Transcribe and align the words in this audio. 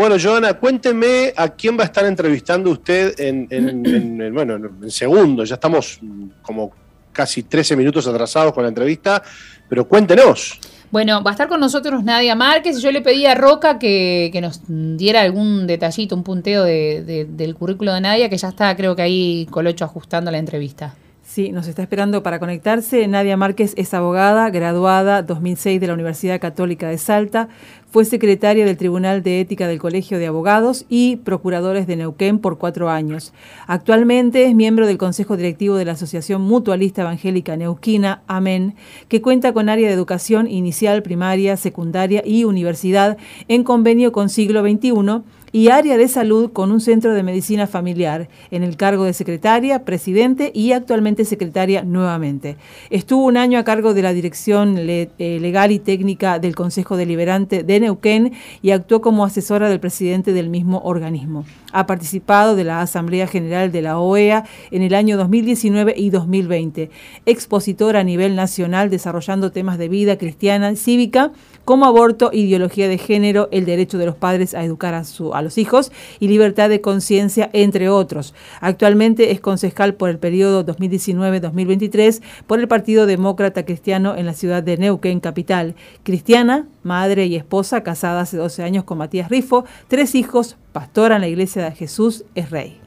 Bueno, 0.00 0.16
Joana, 0.18 0.54
cuénteme 0.54 1.34
a 1.36 1.50
quién 1.50 1.76
va 1.76 1.82
a 1.82 1.84
estar 1.84 2.06
entrevistando 2.06 2.70
usted 2.70 3.20
en, 3.20 4.32
bueno, 4.32 4.56
en 4.56 4.90
segundo. 4.90 5.44
Ya 5.44 5.56
estamos 5.56 6.00
como 6.40 6.72
casi 7.12 7.42
13 7.42 7.76
minutos 7.76 8.06
atrasados 8.06 8.54
con 8.54 8.62
la 8.62 8.70
entrevista, 8.70 9.22
pero 9.68 9.86
cuéntenos. 9.86 10.58
Bueno, 10.90 11.22
va 11.22 11.32
a 11.32 11.34
estar 11.34 11.48
con 11.48 11.60
nosotros 11.60 12.02
Nadia 12.02 12.34
Márquez. 12.34 12.80
Yo 12.80 12.90
le 12.92 13.02
pedí 13.02 13.26
a 13.26 13.34
Roca 13.34 13.78
que, 13.78 14.30
nos 14.40 14.62
diera 14.66 15.20
algún 15.20 15.66
detallito, 15.66 16.16
un 16.16 16.24
punteo 16.24 16.64
del 16.64 17.54
currículo 17.54 17.92
de 17.92 18.00
Nadia, 18.00 18.30
que 18.30 18.38
ya 18.38 18.48
está, 18.48 18.74
creo 18.74 18.96
que 18.96 19.02
ahí 19.02 19.46
Colocho 19.50 19.84
ajustando 19.84 20.30
la 20.30 20.38
entrevista. 20.38 20.94
Sí, 21.32 21.52
nos 21.52 21.68
está 21.68 21.82
esperando 21.82 22.24
para 22.24 22.40
conectarse. 22.40 23.06
Nadia 23.06 23.36
Márquez 23.36 23.74
es 23.76 23.94
abogada, 23.94 24.50
graduada 24.50 25.22
2006 25.22 25.80
de 25.80 25.86
la 25.86 25.94
Universidad 25.94 26.40
Católica 26.40 26.88
de 26.88 26.98
Salta. 26.98 27.48
Fue 27.88 28.04
secretaria 28.04 28.64
del 28.64 28.76
Tribunal 28.76 29.22
de 29.22 29.40
Ética 29.40 29.68
del 29.68 29.78
Colegio 29.78 30.18
de 30.18 30.26
Abogados 30.26 30.86
y 30.88 31.18
procuradores 31.18 31.86
de 31.86 31.94
Neuquén 31.94 32.40
por 32.40 32.58
cuatro 32.58 32.90
años. 32.90 33.32
Actualmente 33.68 34.46
es 34.46 34.56
miembro 34.56 34.88
del 34.88 34.98
Consejo 34.98 35.36
Directivo 35.36 35.76
de 35.76 35.84
la 35.84 35.92
Asociación 35.92 36.42
Mutualista 36.42 37.02
Evangélica 37.02 37.56
Neuquina, 37.56 38.22
AMEN, 38.26 38.74
que 39.06 39.22
cuenta 39.22 39.52
con 39.52 39.68
área 39.68 39.86
de 39.86 39.94
educación 39.94 40.48
inicial, 40.48 41.04
primaria, 41.04 41.56
secundaria 41.56 42.24
y 42.26 42.42
universidad 42.42 43.18
en 43.46 43.62
convenio 43.62 44.10
con 44.10 44.30
siglo 44.30 44.62
XXI 44.62 45.22
y 45.52 45.68
área 45.68 45.96
de 45.96 46.08
salud 46.08 46.50
con 46.52 46.70
un 46.70 46.80
centro 46.80 47.14
de 47.14 47.22
medicina 47.22 47.66
familiar, 47.66 48.28
en 48.50 48.62
el 48.62 48.76
cargo 48.76 49.04
de 49.04 49.12
secretaria, 49.12 49.84
presidente 49.84 50.50
y 50.54 50.72
actualmente 50.72 51.24
secretaria 51.24 51.82
nuevamente. 51.82 52.56
Estuvo 52.90 53.24
un 53.24 53.36
año 53.36 53.58
a 53.58 53.64
cargo 53.64 53.94
de 53.94 54.02
la 54.02 54.12
dirección 54.12 54.76
eh, 54.78 55.08
legal 55.18 55.72
y 55.72 55.78
técnica 55.78 56.38
del 56.38 56.54
Consejo 56.54 56.96
Deliberante 56.96 57.62
de 57.62 57.80
Neuquén 57.80 58.32
y 58.62 58.70
actuó 58.70 59.00
como 59.00 59.24
asesora 59.24 59.68
del 59.68 59.80
presidente 59.80 60.32
del 60.32 60.48
mismo 60.48 60.80
organismo. 60.84 61.44
Ha 61.72 61.86
participado 61.86 62.56
de 62.56 62.64
la 62.64 62.80
Asamblea 62.80 63.26
General 63.26 63.72
de 63.72 63.82
la 63.82 63.98
OEA 63.98 64.44
en 64.70 64.82
el 64.82 64.94
año 64.94 65.16
2019 65.16 65.94
y 65.96 66.10
2020. 66.10 66.90
Expositora 67.26 68.00
a 68.00 68.04
nivel 68.04 68.36
nacional 68.36 68.90
desarrollando 68.90 69.52
temas 69.52 69.78
de 69.78 69.88
vida 69.88 70.18
cristiana 70.18 70.74
cívica 70.76 71.32
como 71.64 71.86
aborto, 71.86 72.30
ideología 72.32 72.88
de 72.88 72.98
género, 72.98 73.48
el 73.52 73.64
derecho 73.64 73.98
de 73.98 74.06
los 74.06 74.16
padres 74.16 74.54
a 74.54 74.64
educar 74.64 74.94
a, 74.94 75.04
a 75.32 75.42
los 75.42 75.58
hijos 75.58 75.92
y 76.18 76.28
libertad 76.28 76.68
de 76.68 76.80
conciencia, 76.80 77.50
entre 77.52 77.88
otros. 77.88 78.34
Actualmente 78.60 79.30
es 79.30 79.40
concejal 79.40 79.94
por 79.94 80.10
el 80.10 80.18
periodo 80.18 80.64
2019-2023 80.66 82.22
por 82.46 82.58
el 82.58 82.66
Partido 82.66 83.06
Demócrata 83.06 83.64
Cristiano 83.64 84.16
en 84.16 84.26
la 84.26 84.34
ciudad 84.34 84.62
de 84.62 84.78
Neuquén, 84.78 85.20
capital. 85.20 85.74
Cristiana, 86.02 86.66
madre 86.82 87.26
y 87.26 87.36
esposa, 87.36 87.82
casada 87.82 88.22
hace 88.22 88.36
12 88.36 88.62
años 88.62 88.84
con 88.84 88.98
Matías 88.98 89.28
Rifo, 89.28 89.64
tres 89.88 90.14
hijos, 90.14 90.56
pastora 90.72 91.16
en 91.16 91.22
la 91.22 91.28
Iglesia 91.28 91.64
de 91.64 91.72
Jesús, 91.72 92.24
es 92.34 92.50
rey. 92.50 92.80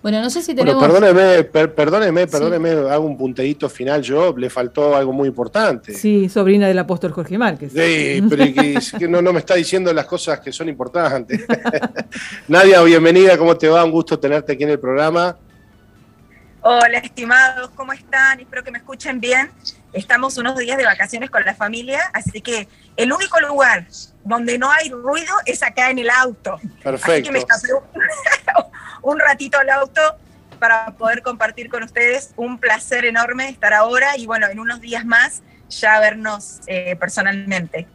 Bueno, 0.00 0.22
no 0.22 0.30
sé 0.30 0.42
si 0.42 0.54
tenemos... 0.54 0.80
Bueno, 0.80 0.94
perdóneme, 0.94 1.44
perdóneme, 1.44 2.26
perdóneme, 2.28 2.70
hago 2.90 3.04
un 3.04 3.18
punteíto 3.18 3.68
final 3.68 4.00
yo, 4.00 4.34
le 4.36 4.48
faltó 4.48 4.94
algo 4.94 5.12
muy 5.12 5.26
importante. 5.28 5.92
Sí, 5.92 6.28
sobrina 6.28 6.68
del 6.68 6.78
apóstol 6.78 7.10
Jorge 7.10 7.36
Márquez. 7.36 7.72
Sí, 7.72 8.22
pero 8.28 8.44
que, 8.44 9.08
no, 9.08 9.20
no, 9.20 9.32
me 9.32 9.40
está 9.40 9.54
diciendo 9.54 9.92
las 9.92 10.06
cosas 10.06 10.38
que 10.38 10.52
son 10.52 10.68
importantes. 10.68 11.44
Nadia, 12.48 12.80
bienvenida, 12.82 13.36
¿cómo 13.36 13.56
te 13.56 13.68
va? 13.68 13.84
Un 13.84 13.90
gusto 13.90 14.18
tenerte 14.18 14.52
aquí 14.52 14.62
en 14.62 14.70
el 14.70 14.78
programa. 14.78 15.36
Hola, 16.60 16.98
estimados, 16.98 17.70
¿cómo 17.74 17.92
están? 17.92 18.38
Espero 18.38 18.62
que 18.62 18.70
me 18.70 18.78
escuchen 18.78 19.18
bien. 19.18 19.50
Estamos 19.92 20.36
unos 20.36 20.56
días 20.56 20.76
de 20.76 20.84
vacaciones 20.84 21.30
con 21.30 21.44
la 21.44 21.54
familia, 21.54 22.10
así 22.12 22.40
que 22.40 22.68
el 22.96 23.12
único 23.12 23.40
lugar 23.40 23.86
donde 24.24 24.58
no 24.58 24.70
hay 24.70 24.90
ruido 24.90 25.32
es 25.46 25.62
acá 25.62 25.90
en 25.90 25.98
el 25.98 26.10
auto. 26.10 26.58
Perfecto. 26.82 27.12
Así 27.12 27.22
que 27.22 27.30
me 27.32 27.40
un 29.02 29.18
ratito 29.18 29.58
al 29.58 29.70
auto 29.70 30.00
para 30.58 30.92
poder 30.92 31.22
compartir 31.22 31.70
con 31.70 31.82
ustedes. 31.82 32.32
Un 32.36 32.58
placer 32.58 33.06
enorme 33.06 33.48
estar 33.48 33.72
ahora 33.72 34.16
y 34.16 34.26
bueno, 34.26 34.46
en 34.48 34.58
unos 34.58 34.80
días 34.80 35.06
más 35.06 35.42
ya 35.70 35.98
vernos 36.00 36.60
eh, 36.66 36.96
personalmente. 36.96 37.86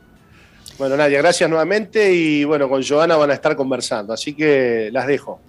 Bueno, 0.78 0.98
Nadia, 0.98 1.20
gracias 1.20 1.50
nuevamente 1.50 2.14
y 2.14 2.44
bueno, 2.46 2.68
con 2.68 2.84
Joana 2.84 3.16
van 3.16 3.30
a 3.30 3.34
estar 3.34 3.56
conversando, 3.56 4.14
así 4.14 4.34
que 4.34 4.90
las 4.92 5.06
dejo. 5.06 5.40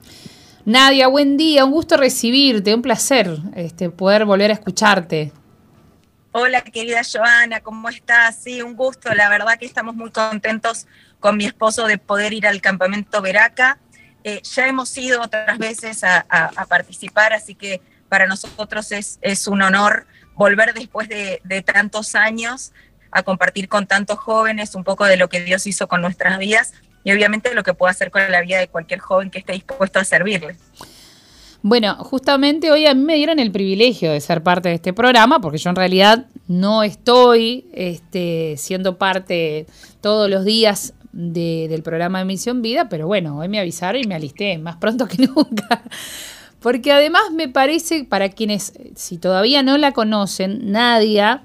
Nadia, 0.66 1.08
buen 1.08 1.36
día, 1.36 1.64
un 1.64 1.72
gusto 1.72 1.96
recibirte, 1.96 2.74
un 2.74 2.82
placer 2.82 3.36
este, 3.54 3.90
poder 3.90 4.24
volver 4.24 4.50
a 4.50 4.54
escucharte. 4.54 5.32
Hola, 6.36 6.62
querida 6.62 7.02
Joana, 7.04 7.60
¿cómo 7.60 7.88
estás? 7.88 8.42
Sí, 8.42 8.60
un 8.60 8.74
gusto, 8.74 9.14
la 9.14 9.28
verdad 9.28 9.56
que 9.56 9.66
estamos 9.66 9.94
muy 9.94 10.10
contentos 10.10 10.88
con 11.20 11.36
mi 11.36 11.44
esposo 11.44 11.86
de 11.86 11.96
poder 11.96 12.32
ir 12.32 12.48
al 12.48 12.60
campamento 12.60 13.22
Veraca 13.22 13.78
eh, 14.24 14.42
ya 14.42 14.66
hemos 14.66 14.98
ido 14.98 15.22
otras 15.22 15.56
veces 15.58 16.02
a, 16.02 16.26
participar, 16.68 17.32
así 17.34 17.54
que 17.54 17.80
para 18.08 18.26
nosotros 18.26 18.90
es, 18.90 19.46
un 19.46 19.62
honor 19.62 20.08
volver 20.34 20.74
después 20.74 21.08
de, 21.08 21.40
tantos 21.64 22.16
años 22.16 22.72
a 23.12 23.22
compartir 23.22 23.68
con 23.68 23.86
tantos 23.86 24.18
jóvenes 24.18 24.74
un 24.74 24.82
poco 24.82 25.04
de 25.04 25.16
lo 25.16 25.28
que 25.28 25.44
Dios 25.44 25.68
hizo 25.68 25.86
con 25.86 26.00
nuestras 26.00 26.36
vidas 26.40 26.72
y 27.04 27.12
obviamente 27.12 27.54
lo 27.54 27.62
que 27.62 27.74
puede 27.74 27.92
hacer 27.92 28.10
con 28.10 28.28
la 28.28 28.40
vida 28.40 28.58
de 28.58 28.66
cualquier 28.66 28.98
joven 28.98 29.30
que 29.30 29.38
esté 29.38 29.52
dispuesto 29.52 30.00
a 30.00 30.04
servirle. 30.04 30.56
Bueno, 31.66 31.96
justamente 31.96 32.70
hoy 32.70 32.84
a 32.84 32.92
mí 32.92 33.02
me 33.02 33.14
dieron 33.14 33.38
el 33.38 33.50
privilegio 33.50 34.12
de 34.12 34.20
ser 34.20 34.42
parte 34.42 34.68
de 34.68 34.74
este 34.74 34.92
programa, 34.92 35.40
porque 35.40 35.56
yo 35.56 35.70
en 35.70 35.76
realidad 35.76 36.26
no 36.46 36.82
estoy 36.82 37.64
este, 37.72 38.56
siendo 38.58 38.98
parte 38.98 39.66
todos 40.02 40.28
los 40.28 40.44
días 40.44 40.92
del 41.12 41.82
programa 41.82 42.18
de 42.18 42.26
Misión 42.26 42.60
Vida, 42.60 42.90
pero 42.90 43.06
bueno, 43.06 43.38
hoy 43.38 43.48
me 43.48 43.58
avisaron 43.58 44.02
y 44.02 44.06
me 44.06 44.14
alisté 44.14 44.58
más 44.58 44.76
pronto 44.76 45.08
que 45.08 45.26
nunca. 45.26 45.82
Porque 46.60 46.92
además 46.92 47.32
me 47.32 47.48
parece, 47.48 48.04
para 48.04 48.28
quienes, 48.28 48.74
si 48.94 49.16
todavía 49.16 49.62
no 49.62 49.78
la 49.78 49.92
conocen, 49.92 50.70
Nadia 50.70 51.44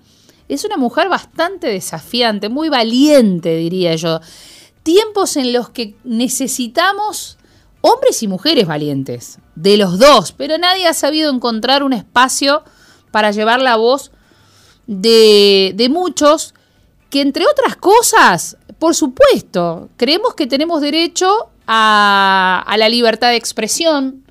es 0.50 0.66
una 0.66 0.76
mujer 0.76 1.08
bastante 1.08 1.68
desafiante, 1.68 2.50
muy 2.50 2.68
valiente, 2.68 3.56
diría 3.56 3.96
yo. 3.96 4.20
Tiempos 4.84 5.38
en 5.38 5.54
los 5.54 5.70
que 5.70 5.96
necesitamos 6.04 7.39
hombres 7.82 8.22
y 8.24 8.28
mujeres 8.28 8.68
valientes, 8.68 9.40
de 9.56 9.78
los 9.78 10.00
dos, 10.00 10.32
pero 10.32 10.58
nadie 10.58 10.88
ha 10.88 10.94
sabido 10.94 11.32
encontrar 11.32 11.84
un 11.84 11.94
espacio 11.94 12.64
para 13.12 13.32
llevar 13.32 13.62
la 13.62 13.76
voz 13.76 14.12
de, 14.88 15.74
de 15.76 15.90
muchos 15.90 16.54
que, 17.10 17.22
entre 17.22 17.46
otras 17.46 17.76
cosas, 17.76 18.58
por 18.78 18.96
supuesto, 18.96 19.90
creemos 19.98 20.36
que 20.36 20.48
tenemos 20.48 20.82
derecho 20.82 21.50
a, 21.68 22.76
la 22.78 22.90
libertad 22.90 23.30
de 23.30 23.36
expresión, 23.36 24.24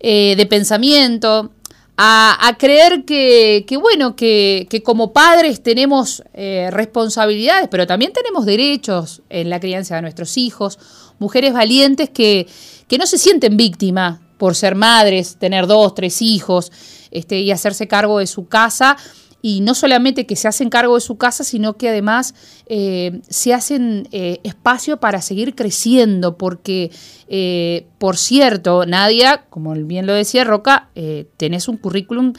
eh, 0.00 0.34
de 0.36 0.46
pensamiento, 0.46 1.52
a, 1.96 2.56
creer 2.58 3.04
que, 3.04 3.64
bueno, 3.80 4.16
que, 4.16 4.82
como 4.84 5.12
padres 5.12 5.62
tenemos 5.62 6.24
eh, 6.34 6.68
responsabilidades, 6.72 7.68
pero 7.70 7.86
también 7.86 8.12
tenemos 8.12 8.46
derechos 8.46 9.22
en 9.28 9.50
la 9.50 9.60
crianza 9.60 9.96
de 9.96 10.02
nuestros 10.02 10.36
hijos, 10.36 10.78
mujeres 11.20 11.52
valientes 11.52 12.10
que, 12.10 12.48
que 12.88 12.98
no 12.98 13.06
se 13.06 13.18
sienten 13.18 13.56
víctimas 13.56 14.20
por 14.38 14.54
ser 14.54 14.74
madres, 14.74 15.36
tener 15.36 15.66
dos, 15.66 15.94
tres 15.94 16.20
hijos 16.22 16.72
este, 17.10 17.40
y 17.40 17.50
hacerse 17.50 17.88
cargo 17.88 18.18
de 18.18 18.26
su 18.26 18.48
casa. 18.48 18.96
Y 19.40 19.60
no 19.60 19.74
solamente 19.74 20.26
que 20.26 20.36
se 20.36 20.48
hacen 20.48 20.70
cargo 20.70 20.94
de 20.94 21.02
su 21.02 21.18
casa, 21.18 21.44
sino 21.44 21.76
que 21.76 21.90
además 21.90 22.34
eh, 22.66 23.20
se 23.28 23.52
hacen 23.52 24.08
eh, 24.10 24.40
espacio 24.42 24.98
para 24.98 25.20
seguir 25.20 25.54
creciendo, 25.54 26.38
porque, 26.38 26.90
eh, 27.28 27.86
por 27.98 28.16
cierto, 28.16 28.86
Nadia, 28.86 29.44
como 29.50 29.74
bien 29.74 30.06
lo 30.06 30.14
decía 30.14 30.44
Roca, 30.44 30.88
tenés 31.36 31.68
un 31.68 31.76
currículum 31.76 32.32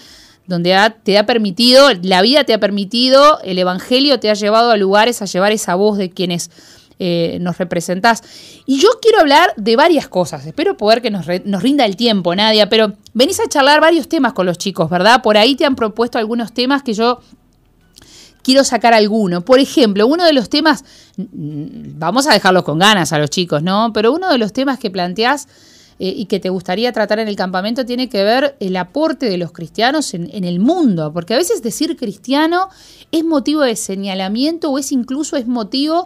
donde 0.48 0.76
te 1.04 1.18
ha 1.18 1.26
permitido, 1.26 1.90
la 2.02 2.22
vida 2.22 2.44
te 2.44 2.54
ha 2.54 2.60
permitido, 2.60 3.40
el 3.44 3.58
Evangelio 3.58 4.20
te 4.20 4.30
ha 4.30 4.34
llevado 4.34 4.72
a 4.72 4.78
lugares 4.78 5.22
a 5.22 5.26
llevar 5.26 5.52
esa 5.52 5.76
voz 5.76 5.98
de 5.98 6.10
quienes 6.10 6.52
eh, 7.00 7.38
nos 7.42 7.58
representás. 7.58 8.24
Y 8.66 8.80
yo 8.80 8.90
quiero 9.02 9.20
hablar 9.20 9.54
de 9.58 9.76
varias 9.76 10.08
cosas. 10.08 10.46
Espero 10.46 10.78
poder 10.78 11.02
que 11.02 11.12
nos, 11.12 11.26
nos, 11.46 11.62
rinda 11.62 11.86
el 11.86 11.96
tiempo, 11.96 12.36
Nadia, 12.36 12.70
pero 12.70 12.94
venís 13.14 13.40
a 13.40 13.50
charlar 13.50 13.82
varios 13.82 14.08
temas 14.08 14.34
con 14.34 14.46
los 14.46 14.58
chicos, 14.58 14.90
¿verdad? 14.90 15.22
Por 15.22 15.38
ahí 15.38 15.56
te 15.56 15.66
han 15.66 15.76
propuesto 15.76 16.18
algunos 16.18 16.54
temas 16.54 16.84
que 16.84 16.94
yo 16.94 17.20
quiero 18.46 18.64
sacar 18.64 18.94
alguno. 18.94 19.42
Por 19.42 19.60
ejemplo, 19.60 20.06
uno 20.06 20.24
de 20.24 20.32
los 20.32 20.50
temas, 20.50 20.86
mm, 21.18 21.98
vamos 21.98 22.28
a 22.28 22.34
dejarlos 22.34 22.64
con 22.64 22.78
ganas 22.78 23.12
a 23.12 23.18
los 23.18 23.32
chicos, 23.32 23.64
¿no? 23.64 23.92
Pero 23.92 24.14
uno 24.14 24.30
de 24.30 24.38
los 24.38 24.54
temas 24.54 24.78
que 24.78 24.92
planteás 24.92 25.48
eh, 25.98 26.14
y 26.16 26.26
que 26.26 26.40
te 26.40 26.50
gustaría 26.50 26.92
tratar 26.92 27.20
en 27.20 27.28
el 27.28 27.36
campamento 27.36 27.86
tiene 27.86 28.08
que 28.08 28.24
ver 28.24 28.56
el 28.60 28.78
aporte 28.78 29.30
de 29.30 29.38
los 29.38 29.52
cristianos 29.52 30.14
en, 30.14 30.30
en, 30.32 30.44
el 30.44 30.60
mundo, 30.60 31.12
porque 31.12 31.34
a 31.34 31.38
veces 31.38 31.64
decir 31.64 31.98
cristiano 31.98 32.70
es 33.12 33.24
motivo 33.24 33.62
de 33.62 33.76
señalamiento 33.76 34.70
o 34.70 34.78
es 34.78 34.92
incluso 34.92 35.38
es 35.38 35.48
motivo 35.48 36.06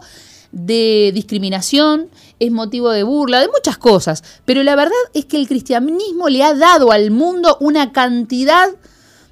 de 0.51 1.11
discriminación, 1.13 2.09
es 2.39 2.51
motivo 2.51 2.89
de 2.91 3.03
burla, 3.03 3.39
de 3.39 3.47
muchas 3.47 3.77
cosas. 3.77 4.23
Pero 4.45 4.63
la 4.63 4.75
verdad 4.75 4.93
es 5.13 5.25
que 5.25 5.37
el 5.37 5.47
cristianismo 5.47 6.29
le 6.29 6.43
ha 6.43 6.53
dado 6.53 6.91
al 6.91 7.11
mundo 7.11 7.57
una 7.59 7.91
cantidad 7.91 8.69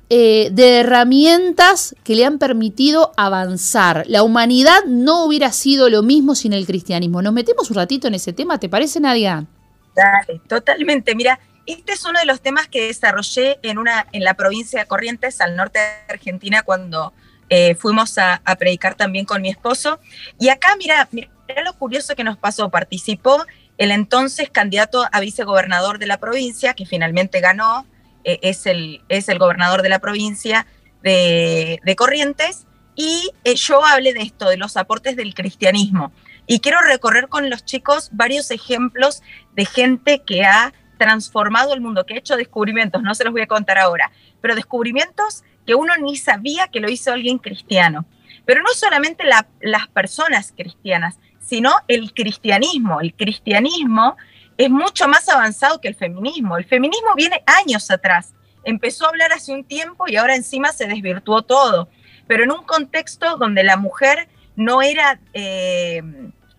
eh, 0.09 0.49
de 0.53 0.79
herramientas 0.79 1.93
que 2.03 2.15
le 2.15 2.25
han 2.25 2.39
permitido 2.39 3.11
avanzar. 3.17 4.05
La 4.07 4.23
humanidad 4.23 4.85
no 4.85 5.25
hubiera 5.25 5.51
sido 5.51 5.89
lo 5.89 6.01
mismo 6.01 6.33
sin 6.33 6.53
el 6.53 6.65
cristianismo. 6.65 7.21
Nos 7.21 7.33
metemos 7.33 7.69
un 7.69 7.75
ratito 7.75 8.07
en 8.07 8.13
ese 8.13 8.31
tema, 8.31 8.57
¿te 8.57 8.69
parece, 8.69 9.01
Nadia? 9.01 9.45
Dale, 9.93 10.39
totalmente. 10.47 11.13
Mira, 11.13 11.39
este 11.65 11.91
es 11.91 12.05
uno 12.05 12.19
de 12.19 12.25
los 12.25 12.39
temas 12.39 12.69
que 12.69 12.87
desarrollé 12.87 13.59
en, 13.63 13.77
una, 13.77 14.07
en 14.13 14.23
la 14.23 14.35
provincia 14.35 14.79
de 14.79 14.85
Corrientes, 14.85 15.41
al 15.41 15.57
norte 15.57 15.79
de 15.79 16.13
Argentina, 16.13 16.63
cuando 16.63 17.11
eh, 17.49 17.75
fuimos 17.75 18.17
a, 18.17 18.41
predicar 18.59 18.95
también 18.95 19.25
con 19.25 19.41
mi 19.41 19.49
esposo. 19.49 19.99
Y 20.39 20.49
acá, 20.49 20.75
mira, 20.77 21.07
mira 21.11 21.29
lo 21.63 21.73
curioso 21.73 22.15
que 22.15 22.23
nos 22.23 22.37
pasó. 22.37 22.69
Participó 22.69 23.45
el 23.77 23.91
entonces 23.91 24.49
candidato 24.49 25.05
a 25.11 25.19
vicegobernador 25.19 25.99
de 25.99 26.07
la 26.07 26.17
provincia, 26.17 26.73
que 26.73 26.85
finalmente 26.85 27.39
ganó, 27.39 27.85
eh, 28.23 28.39
es, 28.41 28.65
el, 28.65 29.01
es 29.09 29.29
el 29.29 29.39
gobernador 29.39 29.81
de 29.81 29.89
la 29.89 29.99
provincia 29.99 30.65
de, 31.03 31.95
Corrientes, 31.95 32.65
y 32.95 33.29
eh, 33.43 33.55
yo 33.55 33.85
hablé 33.85 34.13
de 34.13 34.21
esto, 34.21 34.49
de 34.49 34.57
los 34.57 34.75
aportes 34.75 35.15
del 35.15 35.33
cristianismo. 35.33 36.11
Y 36.47 36.59
quiero 36.59 36.81
recorrer 36.81 37.27
con 37.27 37.49
los 37.49 37.63
chicos 37.63 38.09
varios 38.11 38.51
ejemplos 38.51 39.21
de 39.55 39.65
gente 39.65 40.23
que 40.25 40.43
ha 40.43 40.73
transformado 40.97 41.73
el 41.73 41.81
mundo, 41.81 42.05
que 42.05 42.15
ha 42.15 42.17
hecho 42.17 42.35
descubrimientos, 42.35 43.03
no 43.03 43.13
se 43.13 43.23
los 43.23 43.31
voy 43.31 43.41
a 43.41 43.47
contar 43.47 43.77
ahora, 43.77 44.11
pero 44.41 44.55
descubrimientos 44.55 45.43
que 45.67 45.75
uno 45.75 45.93
ni 45.97 46.15
sabía 46.15 46.69
que 46.69 46.79
lo 46.79 46.89
hizo 46.89 47.11
alguien 47.11 47.37
cristiano. 47.37 48.05
Pero 48.45 48.63
no 48.63 48.69
solamente 48.69 49.25
las 49.61 49.87
personas 49.89 50.53
cristianas, 50.55 51.19
sino 51.39 51.71
el 51.89 52.13
cristianismo. 52.13 53.01
El 53.01 53.13
cristianismo 53.13 54.15
es 54.57 54.69
mucho 54.69 55.07
más 55.09 55.27
avanzado 55.27 55.81
que 55.81 55.89
el 55.89 55.95
feminismo. 55.95 56.57
El 56.57 56.65
feminismo 56.65 57.13
viene 57.15 57.43
años 57.45 57.91
atrás. 57.91 58.33
Empezó 58.63 59.05
a 59.05 59.09
hablar 59.09 59.33
hace 59.33 59.53
un 59.53 59.65
tiempo 59.65 60.05
y 60.07 60.15
ahora 60.15 60.35
encima 60.35 60.71
se 60.71 60.87
desvirtuó 60.87 61.41
todo. 61.41 61.89
Pero 62.25 62.45
en 62.45 62.51
un 62.51 62.63
contexto 62.63 63.37
donde 63.37 63.63
la 63.63 63.75
mujer 63.75 64.29
no 64.55 64.81
era 64.81 65.19
eh, 65.33 66.01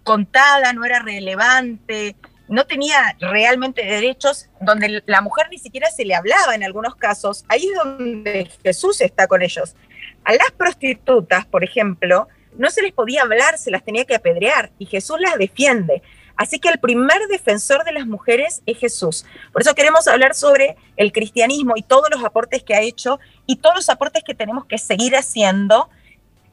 contada, 0.04 0.72
no 0.74 0.84
era 0.84 1.00
relevante, 1.00 2.16
no 2.48 2.66
tenía 2.66 3.16
realmente 3.20 3.84
derechos, 3.84 4.48
donde 4.60 5.02
la 5.06 5.20
mujer 5.20 5.46
ni 5.50 5.58
siquiera 5.58 5.90
se 5.90 6.04
le 6.04 6.14
hablaba 6.14 6.54
en 6.54 6.64
algunos 6.64 6.96
casos, 6.96 7.44
ahí 7.48 7.66
es 7.66 7.74
donde 7.76 8.50
Jesús 8.62 9.00
está 9.00 9.26
con 9.26 9.42
ellos. 9.42 9.76
A 10.24 10.32
las 10.32 10.50
prostitutas, 10.50 11.46
por 11.46 11.64
ejemplo, 11.64 12.28
no 12.56 12.70
se 12.70 12.82
les 12.82 12.92
podía 12.92 13.22
hablar, 13.22 13.58
se 13.58 13.70
las 13.70 13.84
tenía 13.84 14.04
que 14.04 14.14
apedrear 14.14 14.70
y 14.78 14.86
Jesús 14.86 15.18
las 15.20 15.36
defiende. 15.36 16.02
Así 16.36 16.60
que 16.60 16.68
el 16.68 16.78
primer 16.78 17.26
defensor 17.28 17.84
de 17.84 17.92
las 17.92 18.06
mujeres 18.06 18.62
es 18.64 18.78
Jesús. 18.78 19.26
Por 19.52 19.62
eso 19.62 19.74
queremos 19.74 20.06
hablar 20.06 20.34
sobre 20.34 20.76
el 20.96 21.12
cristianismo 21.12 21.74
y 21.76 21.82
todos 21.82 22.08
los 22.10 22.24
aportes 22.24 22.62
que 22.62 22.74
ha 22.74 22.80
hecho 22.80 23.18
y 23.44 23.56
todos 23.56 23.74
los 23.74 23.88
aportes 23.88 24.22
que 24.22 24.34
tenemos 24.34 24.64
que 24.66 24.78
seguir 24.78 25.16
haciendo 25.16 25.90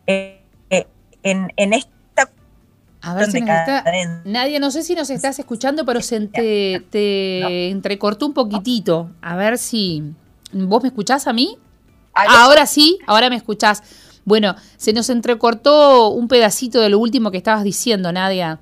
eh, 0.07 0.42
eh, 0.69 0.88
en, 1.21 1.53
en, 1.56 1.74
esta... 1.74 1.94
A 3.06 3.13
ver 3.13 3.31
si 3.31 3.38
está, 3.38 3.84
Nadia, 4.25 4.60
no 4.60 4.72
sé 4.72 4.81
si 4.81 4.96
nos 4.96 5.10
estás 5.10 5.38
escuchando, 5.38 5.86
pero 5.86 6.02
se 6.02 6.28
te, 6.28 7.69
entrecortó 7.69 8.25
un 8.25 8.34
poquitito. 8.34 9.12
A 9.22 9.36
ver 9.36 9.57
si... 9.57 10.04
¿Vos 10.52 10.81
me 10.81 10.90
escuchás 10.90 11.28
a 11.28 11.34
mí? 11.34 11.57
Ahora 12.13 12.66
sí, 12.66 12.98
ahora 13.06 13.30
me 13.30 13.36
escuchás. 13.36 13.84
Bueno, 14.24 14.56
se 14.78 14.92
nos 14.92 15.10
entrecortó 15.10 16.10
un 16.10 16.28
pedacito 16.28 16.81
de 16.81 16.90
lo 16.90 16.98
último 16.98 17.30
que 17.30 17.38
estabas 17.38 17.63
diciendo, 17.63 18.12
Nadia 18.12 18.60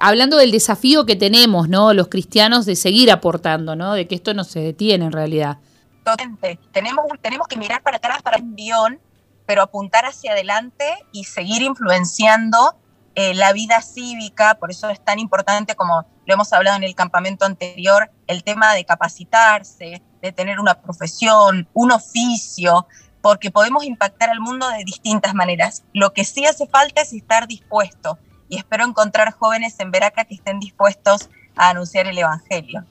hablando 0.00 0.36
del 0.36 0.50
desafío 0.50 1.06
que 1.06 1.16
tenemos, 1.16 1.68
¿no? 1.68 1.92
Los 1.94 2.08
cristianos 2.08 2.66
de 2.66 2.76
seguir 2.76 3.10
aportando, 3.10 3.76
¿no? 3.76 3.94
De 3.94 4.08
que 4.08 4.14
esto 4.14 4.34
no 4.34 4.44
se 4.44 4.60
detiene 4.60 5.04
en 5.04 5.12
realidad. 5.12 5.58
Totalmente. 6.04 6.58
Tenemos, 6.72 7.04
tenemos 7.20 7.46
que 7.46 7.56
mirar 7.56 7.82
para 7.82 7.98
atrás 7.98 8.22
para 8.22 8.38
un 8.38 8.54
guion, 8.56 8.98
pero 9.46 9.62
apuntar 9.62 10.04
hacia 10.04 10.32
adelante 10.32 10.84
y 11.12 11.24
seguir 11.24 11.62
influenciando 11.62 12.74
eh, 13.14 13.34
la 13.34 13.52
vida 13.52 13.80
cívica. 13.82 14.56
Por 14.56 14.70
eso 14.70 14.88
es 14.90 15.02
tan 15.04 15.18
importante, 15.18 15.74
como 15.74 16.06
lo 16.26 16.34
hemos 16.34 16.52
hablado 16.52 16.76
en 16.76 16.84
el 16.84 16.94
campamento 16.94 17.44
anterior, 17.44 18.10
el 18.26 18.42
tema 18.42 18.74
de 18.74 18.84
capacitarse, 18.84 20.02
de 20.20 20.32
tener 20.32 20.58
una 20.58 20.80
profesión, 20.80 21.68
un 21.74 21.92
oficio, 21.92 22.86
porque 23.20 23.50
podemos 23.50 23.84
impactar 23.84 24.30
al 24.30 24.40
mundo 24.40 24.68
de 24.68 24.84
distintas 24.84 25.34
maneras. 25.34 25.84
Lo 25.92 26.12
que 26.12 26.24
sí 26.24 26.44
hace 26.44 26.66
falta 26.66 27.02
es 27.02 27.12
estar 27.12 27.46
dispuesto 27.46 28.18
y 28.48 28.58
espero 28.58 28.84
encontrar 28.84 29.32
jóvenes 29.32 29.80
en 29.80 29.90
Veraca 29.90 30.24
que 30.24 30.34
estén 30.34 30.60
dispuestos 30.60 31.30
a 31.56 31.70
anunciar 31.70 32.06
el 32.06 32.18
Evangelio. 32.18 32.84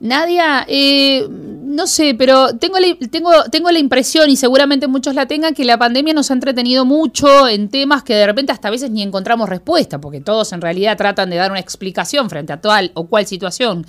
Nadia, 0.00 0.64
eh, 0.68 1.26
no 1.28 1.86
sé, 1.86 2.14
pero 2.14 2.56
tengo 2.56 2.78
la, 2.78 3.78
impresión, 3.78 4.30
y 4.30 4.36
seguramente 4.36 4.86
muchos 4.86 5.14
la 5.14 5.26
tengan, 5.26 5.54
que 5.54 5.64
la 5.64 5.76
pandemia 5.76 6.14
nos 6.14 6.30
ha 6.30 6.34
entretenido 6.34 6.84
mucho 6.84 7.48
en 7.48 7.68
temas 7.68 8.04
que 8.04 8.14
de 8.14 8.26
repente 8.26 8.52
hasta 8.52 8.68
a 8.68 8.70
veces 8.70 8.90
ni 8.90 9.02
encontramos 9.02 9.48
respuesta, 9.48 10.00
porque 10.00 10.20
todos 10.20 10.52
en 10.52 10.60
realidad 10.60 10.96
tratan 10.96 11.30
de 11.30 11.36
dar 11.36 11.50
una 11.50 11.60
explicación 11.60 12.30
frente 12.30 12.52
a 12.52 12.60
tal 12.60 12.92
o 12.94 13.06
cual 13.06 13.26
situación 13.26 13.86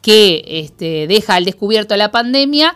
que 0.00 0.44
este, 0.46 1.06
deja 1.08 1.34
al 1.34 1.44
descubierto 1.44 1.96
la 1.96 2.10
pandemia. 2.10 2.74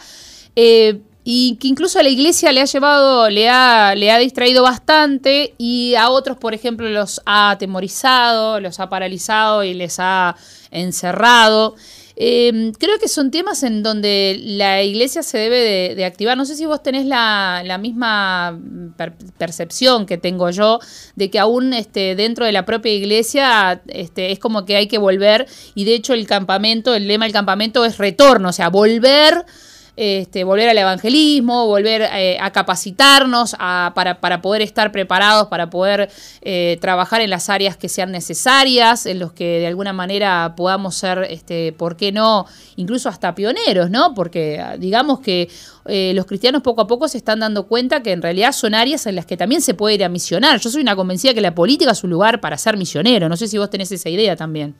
Eh, 0.56 1.00
y 1.24 1.56
que 1.60 1.68
incluso 1.68 2.00
a 2.00 2.02
la 2.02 2.08
iglesia 2.08 2.50
le 2.50 2.60
ha 2.60 2.64
llevado, 2.64 3.30
le 3.30 3.48
ha 3.48 4.18
distraído 4.18 4.64
bastante 4.64 5.54
y 5.56 5.94
a 5.94 6.10
otros, 6.10 6.36
por 6.36 6.52
ejemplo, 6.52 6.88
los 6.88 7.22
ha 7.26 7.50
atemorizado, 7.50 8.58
los 8.58 8.80
ha 8.80 8.88
paralizado 8.88 9.62
y 9.62 9.72
les 9.72 10.00
ha 10.00 10.34
encerrado. 10.72 11.76
Em, 12.24 12.70
creo 12.70 13.00
que 13.00 13.08
son 13.08 13.32
temas 13.32 13.64
en 13.64 13.82
donde 13.82 14.38
la 14.40 14.80
iglesia 14.84 15.24
se 15.24 15.38
debe 15.38 15.96
de, 15.96 16.04
activar. 16.04 16.36
No 16.36 16.44
sé 16.44 16.54
si 16.54 16.66
vos 16.66 16.80
tenés 16.80 17.04
la, 17.04 17.78
misma 17.80 18.60
percepción 19.38 20.06
que 20.06 20.18
tengo 20.18 20.48
yo 20.50 20.78
de 21.16 21.32
que 21.32 21.40
aún 21.40 21.74
este, 21.74 22.14
dentro 22.14 22.46
de 22.46 22.52
la 22.52 22.64
propia 22.64 22.92
iglesia 22.92 23.82
este, 23.88 24.30
es 24.30 24.38
como 24.38 24.64
que 24.64 24.76
hay 24.76 24.86
que 24.86 24.98
volver 24.98 25.48
y 25.74 25.84
de 25.84 25.94
hecho 25.94 26.14
el 26.14 26.28
campamento, 26.28 26.94
el 26.94 27.08
lema 27.08 27.24
del 27.24 27.32
campamento 27.32 27.84
es 27.84 27.98
retorno, 27.98 28.50
o 28.50 28.52
sea, 28.52 28.68
volver 28.68 29.44
este, 29.94 30.44
volver 30.44 30.70
al 30.70 30.78
evangelismo, 30.78 31.66
volver 31.66 32.02
eh, 32.02 32.38
a 32.40 32.50
capacitarnos 32.50 33.54
para, 33.54 34.40
poder 34.40 34.62
estar 34.62 34.90
preparados, 34.90 35.48
para 35.48 35.68
poder 35.68 36.10
eh, 36.40 36.78
trabajar 36.80 37.20
en 37.20 37.28
las 37.28 37.50
áreas 37.50 37.76
que 37.76 37.88
sean 37.90 38.10
necesarias, 38.10 39.04
en 39.04 39.18
los 39.18 39.32
que 39.32 39.60
de 39.60 39.66
alguna 39.66 39.92
manera 39.92 40.54
podamos 40.56 40.96
ser, 40.96 41.26
este, 41.28 41.72
¿por 41.72 41.96
qué 41.96 42.10
no? 42.10 42.46
Incluso 42.76 43.10
hasta 43.10 43.34
pioneros, 43.34 43.90
¿no? 43.90 44.14
Porque 44.14 44.60
ah, 44.60 44.78
digamos 44.78 45.20
que 45.20 45.50
eh, 45.86 46.12
los 46.14 46.24
cristianos 46.24 46.62
poco 46.62 46.80
a 46.80 46.86
poco 46.86 47.06
se 47.06 47.18
están 47.18 47.40
dando 47.40 47.66
cuenta 47.66 48.02
que 48.02 48.12
en 48.12 48.22
realidad 48.22 48.52
son 48.52 48.74
áreas 48.74 49.04
en 49.06 49.16
las 49.16 49.26
que 49.26 49.36
también 49.36 49.60
se 49.60 49.74
puede 49.74 49.96
ir 49.96 50.04
a 50.04 50.08
misionar. 50.08 50.58
Yo 50.58 50.70
soy 50.70 50.80
una 50.80 50.96
convencida 50.96 51.34
que 51.34 51.42
la 51.42 51.54
política 51.54 51.90
es 51.90 52.02
un 52.02 52.10
lugar 52.10 52.40
para 52.40 52.56
ser 52.56 52.78
misionero. 52.78 53.28
No 53.28 53.36
sé 53.36 53.46
si 53.46 53.58
vos 53.58 53.68
tenés 53.68 53.92
esa 53.92 54.08
idea 54.08 54.36
también. 54.36 54.74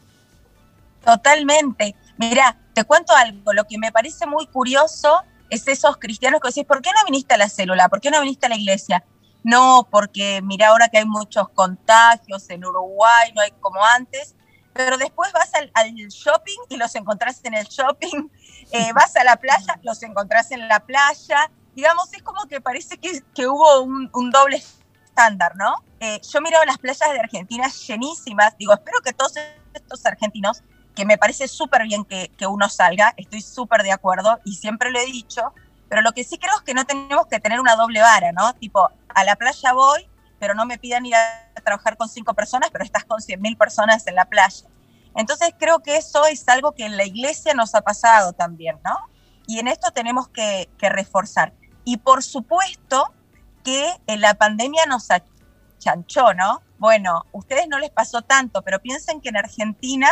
Totalmente. 1.04 1.94
Mira, 2.16 2.56
te 2.74 2.84
cuento 2.84 3.14
algo, 3.14 3.52
lo 3.52 3.64
que 3.64 3.78
me 3.78 3.92
parece 3.92 4.26
muy 4.26 4.46
curioso 4.46 5.22
es 5.50 5.68
esos 5.68 5.98
cristianos 5.98 6.40
que 6.40 6.48
decís, 6.48 6.64
¿por 6.64 6.80
qué 6.80 6.90
no 6.96 7.04
viniste 7.04 7.34
a 7.34 7.36
la 7.36 7.48
célula? 7.48 7.88
¿Por 7.88 8.00
qué 8.00 8.10
no 8.10 8.20
viniste 8.20 8.46
a 8.46 8.48
la 8.48 8.56
iglesia? 8.56 9.04
No, 9.44 9.86
porque 9.90 10.40
mira 10.42 10.68
ahora 10.68 10.88
que 10.88 10.98
hay 10.98 11.04
muchos 11.04 11.48
contagios 11.50 12.48
en 12.48 12.64
Uruguay, 12.64 13.32
no 13.34 13.42
hay 13.42 13.50
como 13.60 13.84
antes, 13.84 14.34
pero 14.72 14.96
después 14.96 15.32
vas 15.32 15.50
al, 15.54 15.70
shopping 16.08 16.58
y 16.68 16.76
los 16.76 16.94
encontrás 16.94 17.40
en 17.44 17.54
el 17.54 17.66
shopping, 17.66 18.28
eh, 18.72 18.92
vas 18.94 19.14
a 19.16 19.24
la 19.24 19.36
playa, 19.36 19.78
los 19.82 20.02
encontrás 20.02 20.50
en 20.52 20.66
la 20.68 20.80
playa, 20.80 21.50
digamos, 21.74 22.12
es 22.12 22.22
como 22.22 22.46
que 22.46 22.60
parece 22.60 22.98
que, 22.98 23.46
hubo 23.46 23.82
un, 23.82 24.30
doble 24.30 24.62
estándar, 25.04 25.56
¿no? 25.56 25.74
Eh, 26.00 26.20
yo 26.22 26.40
miro 26.40 26.58
las 26.64 26.78
playas 26.78 27.12
de 27.12 27.20
Argentina 27.20 27.68
llenísimas, 27.68 28.56
digo, 28.56 28.72
espero 28.72 29.00
que 29.04 29.12
todos 29.12 29.34
estos 29.74 30.06
argentinos 30.06 30.62
que 30.94 31.04
me 31.04 31.18
parece 31.18 31.48
súper 31.48 31.84
bien 31.84 32.04
que, 32.04 32.46
uno 32.46 32.68
salga, 32.68 33.14
estoy 33.16 33.40
súper 33.40 33.82
de 33.82 33.92
acuerdo 33.92 34.40
y 34.44 34.54
siempre 34.54 34.90
lo 34.90 34.98
he 34.98 35.06
dicho, 35.06 35.54
pero 35.88 36.02
lo 36.02 36.12
que 36.12 36.24
sí 36.24 36.38
creo 36.38 36.54
es 36.56 36.62
que 36.62 36.74
no 36.74 36.84
tenemos 36.84 37.26
que 37.26 37.40
tener 37.40 37.60
una 37.60 37.76
doble 37.76 38.00
vara, 38.00 38.32
¿no? 38.32 38.54
Tipo, 38.54 38.90
a 39.08 39.24
la 39.24 39.36
playa 39.36 39.72
voy, 39.72 40.08
pero 40.38 40.54
no 40.54 40.66
me 40.66 40.78
pidan 40.78 41.06
ir 41.06 41.14
a 41.14 41.60
trabajar 41.64 41.96
con 41.96 42.08
cinco 42.08 42.34
personas, 42.34 42.70
pero 42.70 42.84
estás 42.84 43.04
con 43.04 43.20
cien 43.20 43.40
mil 43.40 43.56
personas 43.56 44.06
en 44.06 44.14
la 44.14 44.24
playa. 44.24 44.66
Entonces 45.14 45.54
creo 45.58 45.80
que 45.80 45.96
eso 45.96 46.24
es 46.26 46.48
algo 46.48 46.72
que 46.72 46.84
en 46.84 46.96
la 46.96 47.04
iglesia 47.04 47.54
nos 47.54 47.74
ha 47.74 47.82
pasado 47.82 48.32
también, 48.32 48.78
¿no? 48.84 48.96
Y 49.46 49.58
en 49.58 49.68
esto 49.68 49.90
tenemos 49.90 50.28
que, 50.28 50.68
que 50.78 50.88
reforzar. 50.88 51.52
Y 51.84 51.98
por 51.98 52.22
supuesto 52.22 53.12
que 53.64 53.94
en 54.06 54.20
la 54.20 54.34
pandemia 54.34 54.86
nos 54.86 55.08
achanchó, 55.10 56.34
¿no? 56.34 56.62
Bueno, 56.78 57.26
ustedes 57.32 57.68
no 57.68 57.78
les 57.78 57.90
pasó 57.90 58.22
tanto, 58.22 58.62
pero 58.62 58.80
piensen 58.80 59.20
que 59.20 59.28
en 59.28 59.36
Argentina 59.36 60.08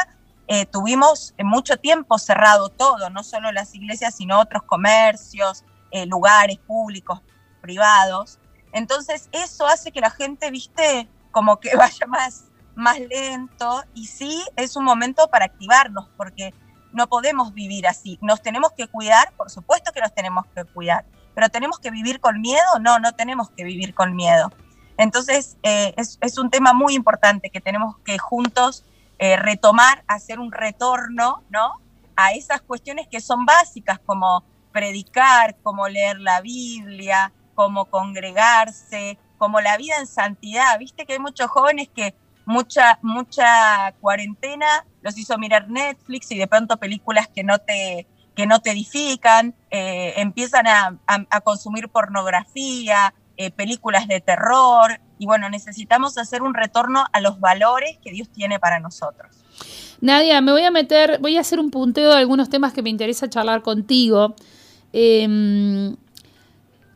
eh, 0.53 0.67
tuvimos 0.67 1.33
mucho 1.45 1.77
tiempo 1.77 2.19
cerrado 2.19 2.71
todo, 2.71 3.09
no 3.09 3.23
solo 3.23 3.53
las 3.53 3.73
iglesias, 3.73 4.17
sino 4.17 4.41
otros 4.41 4.65
comercios, 4.65 5.65
eh, 5.93 6.07
lugares 6.07 6.59
públicos, 6.59 7.23
privados. 7.61 8.41
Entonces 8.73 9.29
eso 9.31 9.65
hace 9.69 9.93
que 9.93 10.01
la 10.01 10.11
gente, 10.11 10.51
viste, 10.51 11.09
como 11.31 11.61
que 11.61 11.77
vaya 11.77 12.05
más, 12.09 12.47
más 12.75 12.99
lento 12.99 13.85
y 13.95 14.09
sí 14.09 14.45
es 14.57 14.75
un 14.75 14.83
momento 14.83 15.29
para 15.29 15.45
activarnos 15.45 16.09
porque 16.17 16.53
no 16.93 17.07
podemos 17.07 17.55
vivir 17.55 17.87
así. 17.87 18.19
Nos 18.21 18.43
tenemos 18.43 18.73
que 18.73 18.89
cuidar, 18.89 19.33
por 19.37 19.51
supuesto 19.51 19.93
que 19.93 20.01
nos 20.01 20.13
tenemos 20.13 20.47
que 20.53 20.65
cuidar, 20.65 21.05
pero 21.33 21.49
tenemos 21.49 21.79
que 21.79 21.93
vivir 21.93 22.19
con 22.19 22.41
miedo, 22.41 22.81
no, 22.81 22.99
no 22.99 23.13
tenemos 23.13 23.51
que 23.51 23.63
vivir 23.63 23.95
con 23.95 24.17
miedo. 24.17 24.51
Entonces, 24.97 25.59
eh, 25.63 25.95
es, 25.97 26.39
un 26.39 26.51
tema 26.51 26.73
muy 26.73 26.95
importante 26.95 27.51
que 27.51 27.61
tenemos 27.61 27.97
que 28.05 28.19
juntos 28.19 28.85
eh, 29.23 29.37
retomar, 29.37 30.03
hacer 30.09 30.41
un 30.41 30.51
retorno, 30.51 31.45
¿no? 31.51 31.75
A 32.17 32.33
esas 32.33 32.63
cuestiones 32.63 33.07
que 33.07 33.21
son 33.21 33.45
básicas, 33.45 33.99
como 33.99 34.45
predicar, 34.73 35.57
como 35.63 35.89
leer 35.89 36.19
la 36.19 36.41
Biblia, 36.41 37.31
como 37.55 37.85
congregarse, 37.85 39.19
como 39.37 39.61
la 39.61 39.77
vida 39.77 39.97
en 39.99 40.07
santidad. 40.07 40.79
Viste 40.79 41.05
que 41.05 41.13
hay 41.13 41.19
muchos 41.19 41.51
jóvenes 41.51 41.91
que 41.95 42.15
mucha, 42.47 42.99
mucha 43.03 43.93
cuarentena 44.01 44.87
los 45.03 45.19
hizo 45.19 45.37
mirar 45.37 45.69
Netflix 45.69 46.31
y 46.31 46.39
de 46.39 46.47
pronto 46.47 46.79
películas 46.79 47.29
que 47.29 47.45
no 47.45 47.59
te, 47.59 48.07
que 48.35 48.47
no 48.47 48.61
te 48.61 48.71
edifican, 48.71 49.55
eh, 49.71 50.15
empiezan 50.17 50.67
a, 50.67 50.99
consumir 51.45 51.91
pornografía, 51.91 53.13
eh, 53.37 53.51
películas 53.51 54.09
de 54.09 54.23
terror, 54.23 54.99
y 55.21 55.27
bueno, 55.27 55.51
necesitamos 55.51 56.17
hacer 56.17 56.41
un 56.41 56.55
retorno 56.55 57.05
a 57.13 57.21
los 57.21 57.39
valores 57.41 57.99
que 58.03 58.11
Dios 58.11 58.31
tiene 58.31 58.59
para 58.59 58.81
nosotros. 58.81 59.31
Nadia, 60.01 60.41
me 60.41 60.51
voy 60.51 60.63
a 60.63 60.71
meter, 60.71 61.19
voy 61.21 61.37
a 61.37 61.43
hacer 61.43 61.61
un 61.61 61.71
punteo 61.71 62.09
de 62.09 62.17
algunos 62.17 62.49
temas 62.49 62.73
que 62.73 62.81
me 62.81 62.89
interesa 62.89 63.29
charlar 63.29 63.61
contigo. 63.61 64.35
Em, 64.95 65.95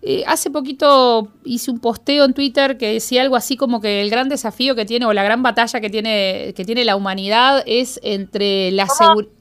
eh, 0.01 0.25
hace 0.27 0.51
poquito 0.51 1.29
hice 1.45 1.71
un 1.71 1.81
posteo 1.81 2.25
en 2.25 2.33
Twitter 2.33 2.79
que 2.79 2.95
decía 2.95 3.21
algo 3.21 3.37
así 3.37 3.59
como 3.59 3.83
que 3.83 4.01
el 4.01 4.09
gran 4.09 4.31
desafío 4.31 4.75
que 4.75 4.87
tiene 4.87 5.05
o 5.05 5.13
la 5.13 5.23
gran 5.23 5.43
batalla 5.43 5.83
que 5.83 5.91
tiene, 5.91 6.55
que 6.57 6.65
tiene 6.65 6.87
la 6.87 6.97
humanidad 6.97 7.63
es 7.67 8.01
entre 8.03 8.71
la 8.71 8.87
seguridad. 8.87 9.33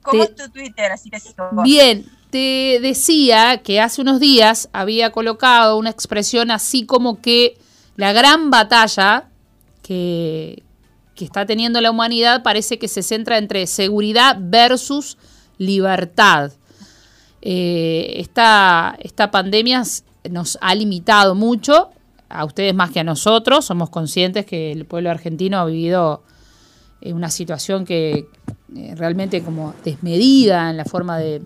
¿Cómo 0.00 0.22
es 0.22 0.34
tu 0.34 0.48
Twitter? 0.48 0.90
Así 0.90 1.10
te 1.10 1.18
Bien, 1.62 2.06
te 2.32 2.78
decía 2.80 3.58
que 3.58 3.78
hace 3.78 4.00
unos 4.00 4.18
días 4.18 4.70
había 4.72 5.12
colocado 5.12 5.76
una 5.76 5.90
expresión 5.90 6.50
así 6.50 6.86
como 6.86 7.20
que 7.20 7.58
la 7.96 8.14
gran 8.14 8.50
batalla 8.50 9.28
que, 9.82 10.62
está 11.16 11.46
teniendo 11.46 11.80
la 11.80 11.92
humanidad 11.92 12.42
parece 12.42 12.80
que 12.80 12.88
se 12.88 13.04
centra 13.04 13.38
entre 13.38 13.68
seguridad 13.68 14.36
versus 14.40 15.18
libertad. 15.56 16.50
Eh, 17.42 18.14
esta, 18.16 18.96
esta 18.98 19.30
pandemia 19.30 19.84
nos 20.28 20.58
ha 20.60 20.74
limitado 20.74 21.36
mucho, 21.36 21.90
a 22.28 22.44
ustedes 22.44 22.74
más 22.74 22.90
que 22.90 22.98
a 22.98 23.04
nosotros, 23.04 23.66
somos 23.66 23.88
conscientes 23.88 24.44
que 24.44 24.72
el 24.72 24.84
pueblo 24.84 25.10
argentino 25.10 25.58
ha 25.58 25.64
vivido 25.64 26.24
una 27.02 27.30
situación 27.30 27.84
que 27.84 28.26
eh, 28.74 28.94
realmente 28.96 29.44
como 29.44 29.74
desmedida 29.84 30.70
en 30.70 30.76
la 30.76 30.84
forma 30.84 31.18
de, 31.18 31.40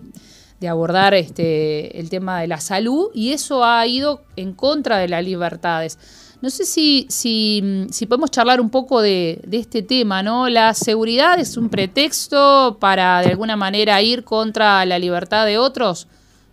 de 0.59 0.67
abordar 0.67 1.13
este, 1.13 1.99
el 1.99 2.09
tema 2.09 2.41
de 2.41 2.47
la 2.47 2.59
salud 2.59 3.09
y 3.13 3.33
eso 3.33 3.63
ha 3.63 3.85
ido 3.85 4.23
en 4.35 4.53
contra 4.53 4.97
de 4.97 5.07
las 5.07 5.23
libertades. 5.23 5.99
No 6.41 6.49
sé 6.49 6.65
si, 6.65 7.07
si, 7.09 7.87
si 7.91 8.05
podemos 8.05 8.29
charlar 8.29 8.61
un 8.61 8.69
poco 8.69 9.01
de, 9.01 9.41
de, 9.45 9.57
este 9.57 9.81
tema, 9.81 10.21
¿no? 10.21 10.49
La 10.49 10.73
seguridad 10.75 11.39
es 11.39 11.57
un 11.57 11.69
pretexto 11.69 12.77
para 12.79 13.21
de 13.21 13.29
alguna 13.29 13.55
manera 13.55 14.01
ir 14.01 14.23
contra 14.23 14.85
la 14.85 14.99
libertad 14.99 15.45
de 15.47 15.57
otros. 15.57 16.07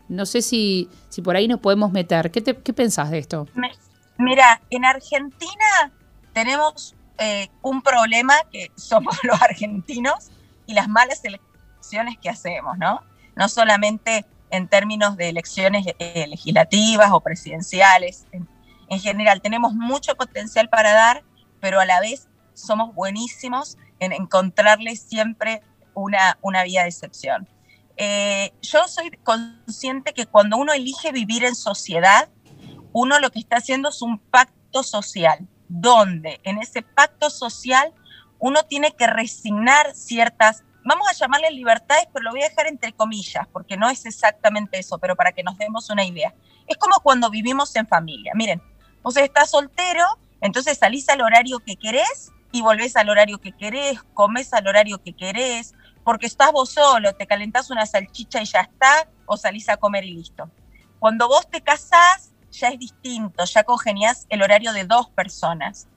No 0.09 0.25
sé 0.25 0.43
si, 0.43 0.89
si 1.11 1.21
por 1.23 1.37
ahí 1.37 1.49
nos 1.49 1.61
podemos 1.61 1.93
meter. 1.93 2.31
¿Qué, 2.31 2.43
qué 2.43 2.73
pensás 2.73 3.11
de 3.11 3.19
esto? 3.19 3.47
Mira, 4.19 4.63
en 4.71 4.85
Argentina 4.85 5.93
tenemos 6.33 6.95
eh, 7.19 7.49
un 7.63 7.83
problema 7.83 8.35
que 8.51 8.71
somos 8.77 9.19
los 9.23 9.41
argentinos 9.41 10.31
y 10.67 10.75
las 10.75 10.89
malas 10.89 11.23
elecciones 11.25 12.17
que 12.21 12.31
hacemos, 12.31 12.79
¿no? 12.79 13.01
No 13.37 13.49
solamente 13.49 14.27
en 14.51 14.69
términos 14.69 15.17
de 15.17 15.29
elecciones 15.29 15.87
eh, 15.99 16.27
legislativas 16.29 17.11
o 17.13 17.21
presidenciales. 17.21 18.27
En, 18.33 19.01
general, 19.01 19.41
tenemos 19.41 19.75
mucho 19.75 20.15
potencial 20.15 20.69
para 20.69 20.93
dar, 20.93 21.25
pero 21.61 21.81
a 21.81 21.85
la 21.85 22.01
vez 22.01 22.29
somos 22.53 22.95
buenísimos 22.95 23.77
en 23.99 24.13
encontrarle 24.13 24.95
siempre 24.95 25.63
una, 25.95 26.39
una 26.43 26.63
vía 26.63 26.83
de 26.83 26.89
excepción. 26.89 27.49
Eh, 27.97 28.53
yo 28.63 28.87
soy 28.87 29.11
consciente 29.23 30.13
que 30.13 30.27
cuando 30.27 30.57
uno 30.57 30.73
elige 30.73 31.11
vivir 31.11 31.45
en 31.45 31.57
sociedad, 31.57 32.29
uno 32.93 33.19
lo 33.19 33.31
que 33.31 33.41
está 33.41 33.57
haciendo 33.57 33.89
es 33.89 34.03
un 34.03 34.19
pacto 34.19 34.85
social, 34.85 35.49
donde 35.69 36.41
en 36.45 36.59
ese 36.59 36.83
pacto 36.83 37.31
social 37.31 37.93
uno 38.39 38.63
tiene 38.65 38.93
que 38.93 39.07
resignar 39.07 39.95
ciertas 39.95 40.63
vamos 40.85 41.09
a 41.09 41.15
llamarle 41.15 41.51
libertades, 41.51 42.07
pero 42.13 42.25
lo 42.25 42.31
voy 42.31 42.43
a 42.43 42.49
dejar 42.49 42.67
entre 42.67 42.93
comillas, 42.93 43.47
porque 43.53 43.77
no 43.77 43.89
es 43.89 44.05
exactamente 44.07 44.79
eso, 44.79 44.99
pero 44.99 45.17
para 45.17 45.33
que 45.33 45.43
nos 45.43 45.57
demos 45.59 45.91
una 45.91 46.05
idea. 46.05 46.35
Es 46.67 46.77
como 46.77 46.97
cuando 47.01 47.31
vivimos 47.31 47.75
en 47.77 47.87
familia. 47.87 48.33
Miren, 48.35 48.63
vos 49.03 49.17
estás 49.17 49.51
soltero, 49.51 50.05
entonces 50.41 50.79
salís 50.79 51.09
al 51.09 51.23
horario 51.23 51.61
que 51.61 51.77
querés 51.77 52.33
y 52.53 52.63
volvés 52.63 52.97
al 52.97 53.09
horario 53.09 53.41
que 53.41 53.53
querés, 53.53 54.03
comes 54.15 54.53
al 54.53 54.69
horario 54.69 55.03
que 55.03 55.15
querés, 55.15 55.75
porque 56.05 56.27
estás 56.27 56.53
vos 56.53 56.71
solo, 56.71 57.15
te 57.15 57.27
calentás 57.27 57.71
una 57.71 57.87
salchicha 57.87 58.41
y 58.43 58.45
ya 58.45 58.61
está, 58.61 59.09
o 59.27 59.37
salís 59.37 59.69
a 59.69 59.79
comer 59.79 60.05
y 60.05 60.13
listo. 60.13 60.49
Cuando 60.99 61.27
vos 61.29 61.49
te 61.51 61.63
casás, 61.63 62.31
ya 62.53 62.69
es 62.69 62.79
distinto, 62.79 63.45
ya 63.45 63.65
congeniás 63.65 64.27
el 64.29 64.43
horario 64.43 64.73
de 64.73 64.85
dos 64.85 65.09
personas. 65.11 65.89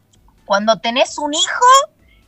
Cuando 0.46 0.80
tenés 0.80 1.18
un 1.18 1.34
hijo, 1.34 1.66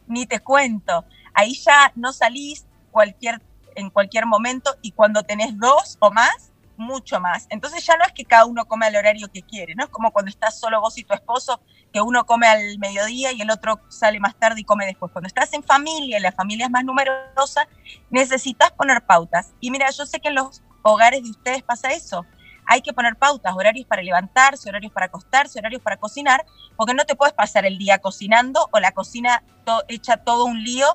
ni 0.08 0.26
te 0.26 0.40
cuento 0.40 1.06
ahí 1.34 1.54
ya 1.56 1.92
no 1.96 2.14
salís 2.14 2.66
cualquier, 2.92 3.42
en 3.76 3.90
cualquier 3.90 4.26
momento 4.26 4.76
y 4.82 4.92
cuando 4.92 5.24
tenés 5.24 5.58
dos 5.58 5.98
o 6.00 6.12
más, 6.12 6.52
mucho 6.80 7.20
más. 7.20 7.46
Entonces 7.50 7.86
ya 7.86 7.98
no 7.98 8.06
es 8.06 8.14
que 8.14 8.26
cada 8.26 8.46
uno 8.46 8.66
come 8.66 8.86
al 8.86 8.96
horario 8.96 9.28
que 9.28 9.44
quiere, 9.44 9.76
¿no? 9.76 9.84
Es 9.84 9.90
como 9.90 10.12
cuando 10.12 10.30
estás 10.30 10.58
solo 10.60 10.80
vos 10.80 10.98
y 10.98 11.04
tu 11.04 11.14
esposo, 11.14 11.62
que 11.92 12.02
uno 12.02 12.26
come 12.26 12.48
al 12.48 12.80
mediodía 12.80 13.32
y 13.32 13.42
el 13.42 13.52
otro 13.52 13.82
sale 13.90 14.20
más 14.20 14.36
tarde 14.36 14.62
y 14.62 14.64
come 14.64 14.86
después. 14.86 15.12
Cuando 15.12 15.28
estás 15.28 15.52
en 15.54 15.64
familia 15.64 16.18
y 16.18 16.22
la 16.22 16.32
familia 16.32 16.66
es 16.66 16.72
más 16.72 16.86
numerosa, 16.86 17.68
necesitas 18.10 18.72
poner 18.72 19.06
pautas. 19.06 19.54
Y 19.60 19.72
mira, 19.72 19.90
yo 19.92 20.06
sé 20.06 20.20
que 20.20 20.30
en 20.30 20.36
los 20.36 20.64
hogares 20.82 21.22
de 21.24 21.30
ustedes 21.30 21.64
pasa 21.64 21.90
eso. 21.90 22.26
Hay 22.66 22.82
que 22.82 22.94
poner 22.94 23.16
pautas, 23.16 23.54
horarios 23.56 23.88
para 23.88 24.04
levantarse, 24.04 24.70
horarios 24.70 24.94
para 24.94 25.08
acostarse, 25.08 25.60
horarios 25.60 25.82
para 25.82 25.98
cocinar, 25.98 26.46
porque 26.78 26.94
no 26.94 27.04
te 27.04 27.16
puedes 27.16 27.34
pasar 27.34 27.66
el 27.66 27.78
día 27.78 27.98
cocinando 27.98 28.70
o 28.72 28.80
la 28.80 28.92
cocina 28.92 29.44
hecha 29.88 30.18
todo 30.18 30.46
un 30.46 30.64
lío 30.64 30.86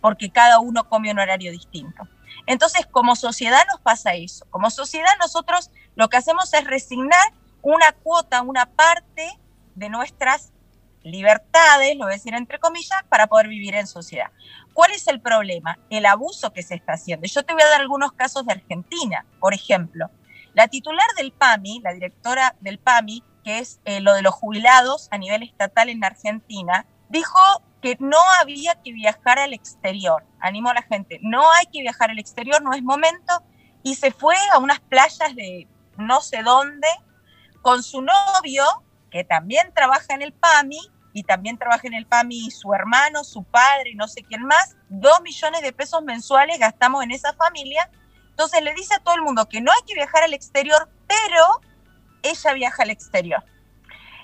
porque 0.00 0.30
cada 0.30 0.60
uno 0.60 0.88
come 0.88 1.10
un 1.10 1.18
horario 1.18 1.52
distinto. 1.52 2.08
Entonces, 2.46 2.86
como 2.86 3.16
sociedad 3.16 3.62
nos 3.70 3.80
pasa 3.80 4.14
eso. 4.14 4.46
Como 4.50 4.70
sociedad 4.70 5.10
nosotros 5.20 5.70
lo 5.94 6.08
que 6.08 6.16
hacemos 6.16 6.52
es 6.54 6.64
resignar 6.64 7.32
una 7.62 7.92
cuota, 7.92 8.42
una 8.42 8.66
parte 8.66 9.38
de 9.74 9.88
nuestras 9.88 10.52
libertades, 11.02 11.96
lo 11.96 12.04
voy 12.04 12.12
a 12.12 12.16
decir 12.16 12.34
entre 12.34 12.58
comillas, 12.58 13.02
para 13.08 13.26
poder 13.26 13.48
vivir 13.48 13.74
en 13.74 13.86
sociedad. 13.86 14.30
¿Cuál 14.72 14.92
es 14.92 15.06
el 15.08 15.20
problema? 15.20 15.78
El 15.90 16.06
abuso 16.06 16.52
que 16.52 16.62
se 16.62 16.74
está 16.74 16.94
haciendo. 16.94 17.26
Yo 17.26 17.42
te 17.42 17.52
voy 17.52 17.62
a 17.62 17.68
dar 17.68 17.80
algunos 17.80 18.12
casos 18.12 18.46
de 18.46 18.52
Argentina. 18.52 19.24
Por 19.40 19.54
ejemplo, 19.54 20.10
la 20.54 20.68
titular 20.68 21.06
del 21.16 21.32
PAMI, 21.32 21.80
la 21.82 21.92
directora 21.92 22.54
del 22.60 22.78
PAMI, 22.78 23.22
que 23.44 23.58
es 23.58 23.80
eh, 23.84 24.00
lo 24.00 24.14
de 24.14 24.22
los 24.22 24.34
jubilados 24.34 25.08
a 25.10 25.18
nivel 25.18 25.42
estatal 25.42 25.88
en 25.88 26.04
Argentina, 26.04 26.86
dijo 27.10 27.38
que 27.82 27.96
no 28.00 28.18
había 28.40 28.74
que 28.82 28.92
viajar 28.92 29.38
al 29.38 29.52
exterior. 29.52 30.24
Animo 30.40 30.70
a 30.70 30.74
la 30.74 30.82
gente, 30.82 31.18
no 31.22 31.50
hay 31.52 31.66
que 31.66 31.80
viajar 31.80 32.10
al 32.10 32.18
exterior, 32.18 32.62
no 32.62 32.72
es 32.72 32.82
momento. 32.82 33.42
Y 33.82 33.94
se 33.94 34.10
fue 34.10 34.36
a 34.52 34.58
unas 34.58 34.80
playas 34.80 35.34
de 35.34 35.68
no 35.96 36.20
sé 36.20 36.42
dónde 36.42 36.88
con 37.62 37.82
su 37.82 38.00
novio, 38.00 38.64
que 39.10 39.24
también 39.24 39.72
trabaja 39.74 40.14
en 40.14 40.22
el 40.22 40.32
PAMI, 40.32 40.78
y 41.12 41.24
también 41.24 41.58
trabaja 41.58 41.86
en 41.86 41.94
el 41.94 42.06
PAMI 42.06 42.50
su 42.50 42.72
hermano, 42.72 43.24
su 43.24 43.42
padre 43.44 43.94
no 43.94 44.06
sé 44.08 44.22
quién 44.22 44.44
más. 44.44 44.76
Dos 44.88 45.20
millones 45.22 45.62
de 45.62 45.72
pesos 45.72 46.02
mensuales 46.02 46.58
gastamos 46.58 47.02
en 47.02 47.10
esa 47.10 47.32
familia. 47.34 47.90
Entonces 48.30 48.62
le 48.62 48.72
dice 48.74 48.94
a 48.94 49.00
todo 49.00 49.14
el 49.16 49.22
mundo 49.22 49.48
que 49.48 49.60
no 49.60 49.72
hay 49.72 49.80
que 49.86 49.94
viajar 49.94 50.22
al 50.22 50.34
exterior, 50.34 50.88
pero 51.08 51.60
ella 52.22 52.52
viaja 52.52 52.82
al 52.84 52.90
exterior. 52.90 53.44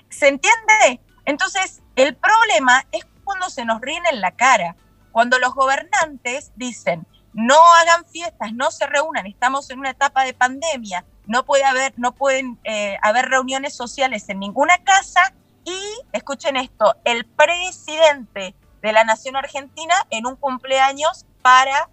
¿Se 0.09 0.29
entiende? 0.29 1.01
Entonces, 1.25 1.81
el 1.97 2.15
problema 2.15 2.85
es 2.91 3.05
cuando 3.23 3.49
se 3.49 3.65
nos 3.65 3.81
ríen 3.81 4.03
en 4.11 4.21
la 4.21 4.31
cara, 4.31 4.75
cuando 5.11 5.39
los 5.39 5.53
gobernantes 5.53 6.51
dicen, 6.55 7.05
no 7.33 7.55
hagan 7.81 8.05
fiestas, 8.05 8.53
no 8.53 8.71
se 8.71 8.85
reúnan, 8.85 9.25
estamos 9.25 9.69
en 9.71 9.79
una 9.79 9.89
etapa 9.89 10.23
de 10.23 10.33
pandemia, 10.33 11.05
no 11.25 11.43
puede 11.43 11.63
haber, 11.63 11.93
no 11.97 12.13
pueden 12.13 12.59
eh, 12.63 12.97
haber 13.01 13.25
reuniones 13.25 13.75
sociales 13.75 14.29
en 14.29 14.39
ninguna 14.39 14.77
casa 14.83 15.33
y, 15.65 15.79
escuchen 16.13 16.55
esto, 16.55 16.95
el 17.03 17.25
presidente 17.25 18.55
de 18.81 18.91
la 18.93 19.03
Nación 19.03 19.35
Argentina 19.35 19.95
en 20.11 20.27
un 20.27 20.35
cumpleaños 20.35 21.25
para 21.41 21.89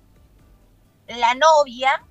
la 1.08 1.34
novia, 1.34 2.04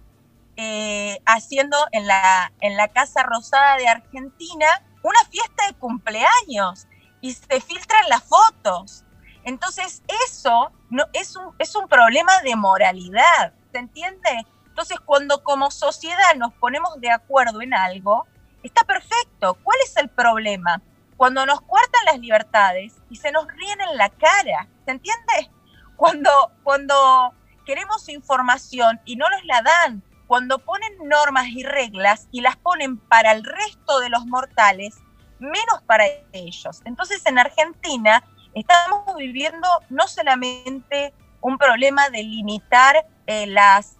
eh, 0.57 1.19
haciendo 1.25 1.77
en 1.91 2.07
la, 2.07 2.51
en 2.59 2.75
la 2.75 2.87
Casa 2.87 3.21
Rosada 3.21 3.77
de 3.77 3.87
Argentina 3.87 4.67
una 5.03 5.19
fiesta 5.29 5.67
de 5.67 5.73
cumpleaños 5.75 6.87
y 7.23 7.31
se 7.33 7.61
filtran 7.61 8.09
las 8.09 8.21
fotos. 8.25 9.05
Entonces, 9.45 10.03
eso 10.27 10.73
no, 10.89 11.05
es, 11.13 11.37
un, 11.37 11.55
es 11.57 11.73
un 11.73 11.87
problema 11.87 12.41
de 12.41 12.53
moralidad, 12.57 13.53
¿se 13.71 13.79
entiende? 13.79 14.45
Entonces, 14.67 14.99
cuando 14.99 15.41
como 15.41 15.71
sociedad 15.71 16.35
nos 16.35 16.53
ponemos 16.55 16.99
de 16.99 17.11
acuerdo 17.11 17.61
en 17.61 17.73
algo, 17.73 18.27
está 18.61 18.83
perfecto. 18.83 19.57
¿Cuál 19.63 19.77
es 19.85 19.95
el 19.95 20.09
problema? 20.09 20.81
Cuando 21.15 21.45
nos 21.45 21.61
cuartan 21.61 22.03
las 22.05 22.19
libertades 22.19 22.93
y 23.09 23.15
se 23.15 23.31
nos 23.31 23.47
ríen 23.47 23.79
en 23.79 23.97
la 23.97 24.09
cara, 24.09 24.67
¿se 24.83 24.91
entiende? 24.91 25.49
Cuando, 25.95 26.29
cuando 26.63 27.33
queremos 27.65 28.09
información 28.09 28.99
y 29.05 29.15
no 29.15 29.29
nos 29.29 29.45
la 29.45 29.61
dan, 29.61 30.03
cuando 30.27 30.59
ponen 30.59 30.91
normas 31.05 31.47
y 31.47 31.63
reglas 31.63 32.27
y 32.31 32.41
las 32.41 32.57
ponen 32.57 32.97
para 32.97 33.31
el 33.31 33.45
resto 33.45 34.01
de 34.01 34.09
los 34.09 34.25
mortales, 34.25 35.01
menos 35.43 35.81
para 35.85 36.05
ellos. 36.31 36.81
Entonces 36.85 37.25
en 37.25 37.37
Argentina 37.37 38.23
estamos 38.53 39.15
viviendo 39.17 39.67
no 39.89 40.07
solamente 40.07 41.13
un 41.41 41.57
problema 41.57 42.09
de 42.09 42.23
limitar 42.23 43.05
eh, 43.27 43.47
las, 43.47 43.97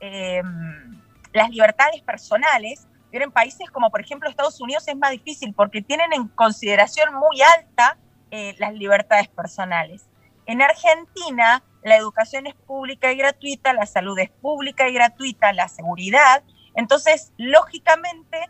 em, 0.00 1.02
las 1.32 1.50
libertades 1.50 2.00
personales, 2.02 2.86
pero 3.10 3.24
en 3.24 3.32
países 3.32 3.70
como 3.70 3.90
por 3.90 4.00
ejemplo 4.00 4.28
Estados 4.28 4.60
Unidos 4.60 4.86
es 4.88 4.96
más 4.96 5.10
difícil 5.10 5.52
porque 5.54 5.82
tienen 5.82 6.12
en 6.12 6.28
consideración 6.28 7.14
muy 7.14 7.42
alta 7.42 7.96
eh, 8.30 8.54
las 8.58 8.72
libertades 8.74 9.28
personales. 9.28 10.06
En 10.46 10.62
Argentina 10.62 11.62
la 11.84 11.96
educación 11.96 12.46
es 12.46 12.54
pública 12.54 13.12
y 13.12 13.16
gratuita, 13.16 13.72
la 13.74 13.86
salud 13.86 14.18
es 14.18 14.30
pública 14.30 14.88
y 14.88 14.94
gratuita, 14.94 15.52
la 15.52 15.68
seguridad. 15.68 16.42
Entonces, 16.74 17.32
lógicamente, 17.36 18.48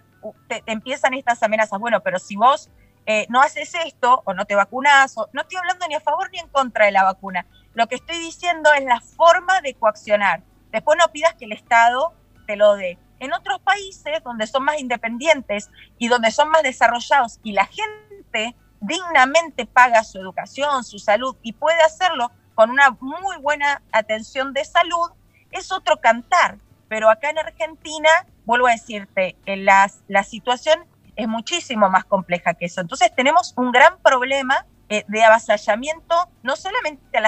te, 0.48 0.62
empiezan 0.66 1.14
estas 1.14 1.42
amenazas. 1.42 1.78
Bueno, 1.78 2.00
pero 2.00 2.18
si 2.18 2.36
vos 2.36 2.70
eh, 3.06 3.26
no 3.28 3.40
haces 3.40 3.74
esto 3.84 4.22
o 4.24 4.34
no 4.34 4.46
te 4.46 4.54
vacunas, 4.54 5.16
o, 5.18 5.28
no 5.32 5.42
estoy 5.42 5.58
hablando 5.58 5.86
ni 5.88 5.94
a 5.94 6.00
favor 6.00 6.30
ni 6.32 6.38
en 6.38 6.48
contra 6.48 6.86
de 6.86 6.92
la 6.92 7.04
vacuna. 7.04 7.46
Lo 7.74 7.86
que 7.86 7.96
estoy 7.96 8.18
diciendo 8.18 8.72
es 8.72 8.84
la 8.84 9.00
forma 9.00 9.60
de 9.60 9.74
coaccionar. 9.74 10.42
Después 10.70 10.98
no 10.98 11.10
pidas 11.12 11.34
que 11.34 11.44
el 11.44 11.52
Estado 11.52 12.14
te 12.46 12.56
lo 12.56 12.74
dé. 12.74 12.98
En 13.20 13.32
otros 13.32 13.60
países 13.60 14.22
donde 14.22 14.46
son 14.46 14.64
más 14.64 14.80
independientes 14.80 15.70
y 15.98 16.08
donde 16.08 16.30
son 16.30 16.50
más 16.50 16.62
desarrollados 16.62 17.38
y 17.42 17.52
la 17.52 17.66
gente 17.66 18.56
dignamente 18.80 19.66
paga 19.66 20.04
su 20.04 20.18
educación, 20.18 20.84
su 20.84 20.98
salud 20.98 21.36
y 21.42 21.52
puede 21.52 21.80
hacerlo 21.82 22.30
con 22.54 22.70
una 22.70 22.90
muy 23.00 23.36
buena 23.38 23.82
atención 23.92 24.52
de 24.52 24.64
salud, 24.64 25.10
es 25.50 25.72
otro 25.72 26.00
cantar. 26.00 26.58
Pero 26.88 27.08
acá 27.10 27.30
en 27.30 27.38
Argentina, 27.38 28.10
vuelvo 28.44 28.66
a 28.66 28.72
decirte, 28.72 29.36
las, 29.46 30.02
la 30.08 30.24
situación 30.24 30.84
es 31.16 31.28
muchísimo 31.28 31.88
más 31.90 32.04
compleja 32.04 32.54
que 32.54 32.66
eso. 32.66 32.80
Entonces 32.80 33.14
tenemos 33.14 33.54
un 33.56 33.72
gran 33.72 33.98
problema 33.98 34.66
eh, 34.88 35.04
de 35.08 35.24
avasallamiento, 35.24 36.14
no 36.42 36.56
solamente 36.56 37.18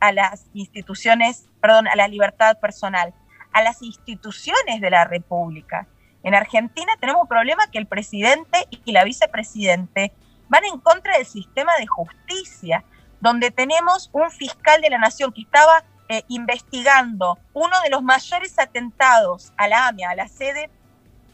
a 0.00 0.12
las 0.12 0.46
instituciones, 0.52 1.48
perdón, 1.60 1.88
a 1.88 1.96
la 1.96 2.08
libertad 2.08 2.58
personal, 2.58 3.14
a 3.52 3.62
las 3.62 3.82
instituciones 3.82 4.80
de 4.80 4.90
la 4.90 5.04
República. 5.04 5.86
En 6.22 6.34
Argentina 6.34 6.92
tenemos 7.00 7.22
un 7.22 7.28
problema 7.28 7.70
que 7.70 7.78
el 7.78 7.86
presidente 7.86 8.66
y 8.70 8.92
la 8.92 9.04
vicepresidente 9.04 10.12
van 10.48 10.64
en 10.64 10.78
contra 10.80 11.16
del 11.16 11.26
sistema 11.26 11.72
de 11.78 11.86
justicia 11.86 12.84
donde 13.20 13.50
tenemos 13.50 14.10
un 14.12 14.30
fiscal 14.30 14.80
de 14.80 14.90
la 14.90 14.98
nación 14.98 15.32
que 15.32 15.42
estaba 15.42 15.84
eh, 16.08 16.22
investigando 16.28 17.38
uno 17.52 17.80
de 17.82 17.90
los 17.90 18.02
mayores 18.02 18.58
atentados 18.58 19.52
a 19.56 19.66
la 19.66 19.88
AMIA, 19.88 20.10
a 20.10 20.14
la 20.14 20.28
sede 20.28 20.70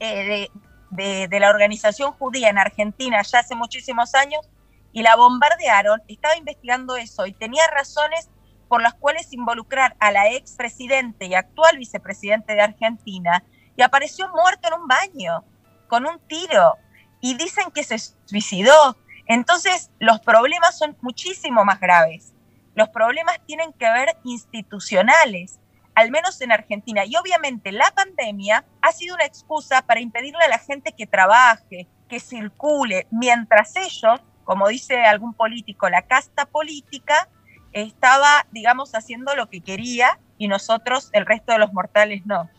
eh, 0.00 0.48
de, 0.90 1.40
la 1.40 1.50
organización 1.50 2.12
judía 2.12 2.48
en 2.48 2.58
Argentina 2.58 3.20
ya 3.22 3.40
hace 3.40 3.54
muchísimos 3.54 4.14
años, 4.14 4.48
y 4.94 5.02
la 5.02 5.16
bombardearon, 5.16 6.02
estaba 6.08 6.36
investigando 6.36 6.96
eso 6.96 7.26
y 7.26 7.32
tenía 7.32 7.62
razones 7.74 8.28
por 8.68 8.82
las 8.82 8.94
cuales 8.94 9.32
involucrar 9.32 9.96
a 10.00 10.10
la 10.10 10.30
ex 10.30 10.52
presidente 10.52 11.26
y 11.26 11.34
actual 11.34 11.76
vicepresidente 11.78 12.54
de 12.54 12.62
Argentina, 12.62 13.44
y 13.76 13.82
apareció 13.82 14.28
muerto 14.30 14.68
en 14.68 14.80
un 14.80 14.88
baño, 14.88 15.44
con 15.88 16.06
un 16.06 16.18
tiro, 16.20 16.76
y 17.20 17.34
dicen 17.34 17.70
que 17.70 17.84
se 17.84 17.98
suicidó. 18.24 18.96
Entonces, 19.26 19.90
los 19.98 20.20
problemas 20.20 20.78
son 20.78 20.96
muchísimo 21.00 21.64
más 21.64 21.80
graves. 21.80 22.31
Los 22.74 22.88
problemas 22.88 23.38
tienen 23.46 23.72
que 23.72 23.90
ver 23.90 24.16
institucionales, 24.24 25.58
al 25.94 26.10
menos 26.10 26.40
en 26.40 26.52
Argentina. 26.52 27.04
Y 27.04 27.16
obviamente 27.16 27.72
la 27.72 27.90
pandemia 27.94 28.64
ha 28.80 28.92
sido 28.92 29.14
una 29.14 29.24
excusa 29.24 29.82
para 29.82 30.00
impedirle 30.00 30.44
a 30.44 30.48
la 30.48 30.58
gente 30.58 30.92
que 30.96 31.06
trabaje, 31.06 31.86
que 32.08 32.20
circule, 32.20 33.06
mientras 33.10 33.76
ellos, 33.76 34.20
como 34.44 34.68
dice 34.68 35.02
algún 35.04 35.34
político, 35.34 35.88
la 35.88 36.02
casta 36.02 36.46
política, 36.46 37.28
estaba, 37.72 38.46
digamos, 38.50 38.94
haciendo 38.94 39.34
lo 39.34 39.48
que 39.48 39.60
quería 39.60 40.18
y 40.38 40.48
nosotros, 40.48 41.08
el 41.12 41.24
resto 41.24 41.52
de 41.52 41.58
los 41.58 41.72
mortales, 41.72 42.26
no. 42.26 42.50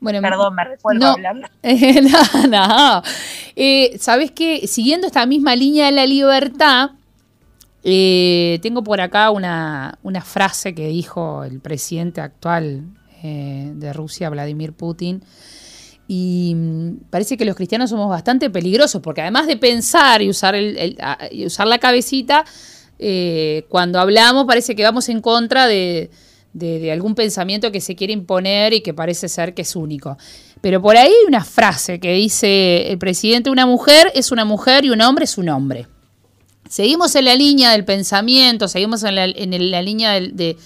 Bueno, 0.00 0.20
Perdón, 0.20 0.54
me 0.56 0.64
recuerdo 0.64 1.06
hablando. 1.06 1.48
no, 1.62 2.46
no. 2.48 3.02
Eh, 3.54 3.96
Sabes 4.00 4.32
que 4.32 4.66
siguiendo 4.66 5.06
esta 5.06 5.26
misma 5.26 5.54
línea 5.54 5.86
de 5.86 5.92
la 5.92 6.06
libertad, 6.06 6.90
eh, 7.84 8.58
tengo 8.62 8.82
por 8.82 9.00
acá 9.00 9.30
una, 9.30 9.98
frase 10.24 10.74
que 10.74 10.88
dijo 10.88 11.44
el 11.44 11.60
presidente 11.60 12.20
actual 12.20 12.84
eh, 13.22 13.72
de 13.74 13.92
Rusia, 13.92 14.30
Vladimir 14.30 14.72
Putin. 14.72 15.22
Y 16.08 16.54
mm, 16.54 17.10
parece 17.10 17.36
que 17.36 17.44
los 17.44 17.56
cristianos 17.56 17.90
somos 17.90 18.08
bastante 18.08 18.50
peligrosos, 18.50 19.00
porque 19.02 19.22
además 19.22 19.46
de 19.46 19.56
pensar 19.56 20.22
y 20.22 20.28
usar, 20.28 20.54
el, 20.54 20.96
usar 21.44 21.66
la 21.66 21.78
cabecita, 21.78 22.44
cuando 23.68 23.98
hablamos 23.98 24.46
parece 24.46 24.76
que 24.76 24.84
vamos 24.84 25.08
en 25.08 25.20
contra 25.20 25.66
de, 25.66 26.08
de, 26.52 26.92
algún 26.92 27.14
pensamiento 27.14 27.72
que 27.72 27.80
se 27.80 27.96
quiere 27.96 28.12
imponer 28.12 28.72
y 28.72 28.80
que 28.80 28.94
parece 28.94 29.28
ser 29.28 29.54
que 29.54 29.62
es 29.62 29.76
único. 29.76 30.16
Pero 30.60 30.80
por 30.80 30.96
ahí 30.96 31.08
hay 31.08 31.26
una 31.26 31.44
frase 31.44 31.98
que 31.98 32.12
dice 32.12 32.90
el 32.90 32.98
presidente, 32.98 33.50
una 33.50 33.66
mujer 33.66 34.10
es 34.14 34.30
una 34.30 34.44
mujer 34.44 34.84
y 34.84 34.90
un 34.90 35.00
hombre 35.00 35.24
es 35.24 35.38
un 35.38 35.48
hombre. 35.48 35.86
Seguimos 36.72 37.14
en 37.16 37.26
la 37.26 37.34
línea 37.34 37.72
del 37.72 37.84
pensamiento, 37.84 38.66
seguimos 38.66 39.02
en 39.02 39.14
la, 39.14 39.26
línea 39.26 40.12
de, 40.18 40.56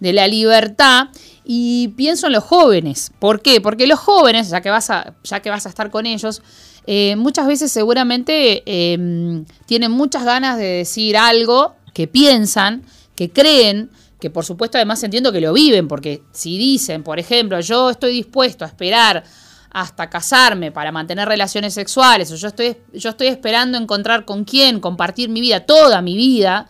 la 0.00 0.26
libertad 0.26 1.08
y 1.44 1.88
pienso 1.88 2.28
en 2.28 2.32
los 2.32 2.42
jóvenes. 2.42 3.12
¿Por 3.18 3.42
qué? 3.42 3.60
Porque 3.60 3.86
los 3.86 3.98
jóvenes, 3.98 4.48
ya 4.48 4.62
que 4.62 4.70
vas 4.70 4.88
a, 4.88 5.12
ya 5.24 5.40
que 5.40 5.50
vas 5.50 5.66
a 5.66 5.68
estar 5.68 5.90
con 5.90 6.06
ellos, 6.06 6.40
eh, 6.86 7.16
muchas 7.16 7.46
veces 7.46 7.70
seguramente 7.70 8.62
em, 8.64 9.44
tienen 9.66 9.90
muchas 9.90 10.24
ganas 10.24 10.56
de 10.56 10.64
decir 10.64 11.18
algo 11.18 11.74
que 11.92 12.06
piensan, 12.06 12.82
que 13.14 13.28
creen, 13.28 13.90
que 14.20 14.30
por 14.30 14.46
supuesto 14.46 14.78
además 14.78 15.02
entiendo 15.02 15.32
que 15.32 15.42
lo 15.42 15.52
viven, 15.52 15.86
porque 15.86 16.22
si 16.32 16.56
dicen, 16.56 17.02
por 17.02 17.18
ejemplo, 17.18 17.60
yo 17.60 17.90
estoy 17.90 18.14
dispuesto 18.14 18.64
a 18.64 18.68
esperar 18.68 19.22
hasta 19.72 20.10
casarme 20.10 20.70
para 20.70 20.92
mantener 20.92 21.28
relaciones 21.28 21.74
sexuales, 21.74 22.30
o 22.30 22.36
yo 22.36 22.48
estoy, 22.48 22.76
yo 22.92 23.10
estoy 23.10 23.28
esperando 23.28 23.78
encontrar 23.78 24.24
con 24.24 24.44
quién, 24.44 24.80
compartir 24.80 25.28
mi 25.28 25.40
vida, 25.40 25.60
toda 25.60 26.02
mi 26.02 26.16
vida, 26.16 26.66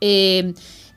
eh, 0.00 0.54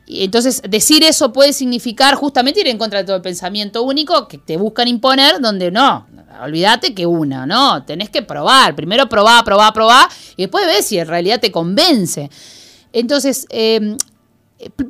entonces, 0.07 0.61
decir 0.67 1.03
eso 1.03 1.31
puede 1.31 1.53
significar 1.53 2.15
justamente 2.15 2.59
ir 2.59 2.67
en 2.67 2.77
contra 2.77 2.99
de 2.99 3.05
todo 3.05 3.15
el 3.15 3.21
pensamiento 3.21 3.83
único 3.83 4.27
que 4.27 4.37
te 4.37 4.57
buscan 4.57 4.87
imponer, 4.87 5.39
donde 5.39 5.71
no, 5.71 6.05
olvídate 6.43 6.93
que 6.93 7.05
una, 7.05 7.45
¿no? 7.45 7.83
Tenés 7.85 8.09
que 8.09 8.21
probar, 8.21 8.75
primero 8.75 9.07
probá, 9.07 9.43
probá, 9.43 9.71
probá, 9.71 10.09
y 10.35 10.43
después 10.43 10.65
ves 10.65 10.85
si 10.85 10.99
en 10.99 11.07
realidad 11.07 11.39
te 11.39 11.51
convence. 11.51 12.29
Entonces, 12.91 13.45
eh, 13.49 13.95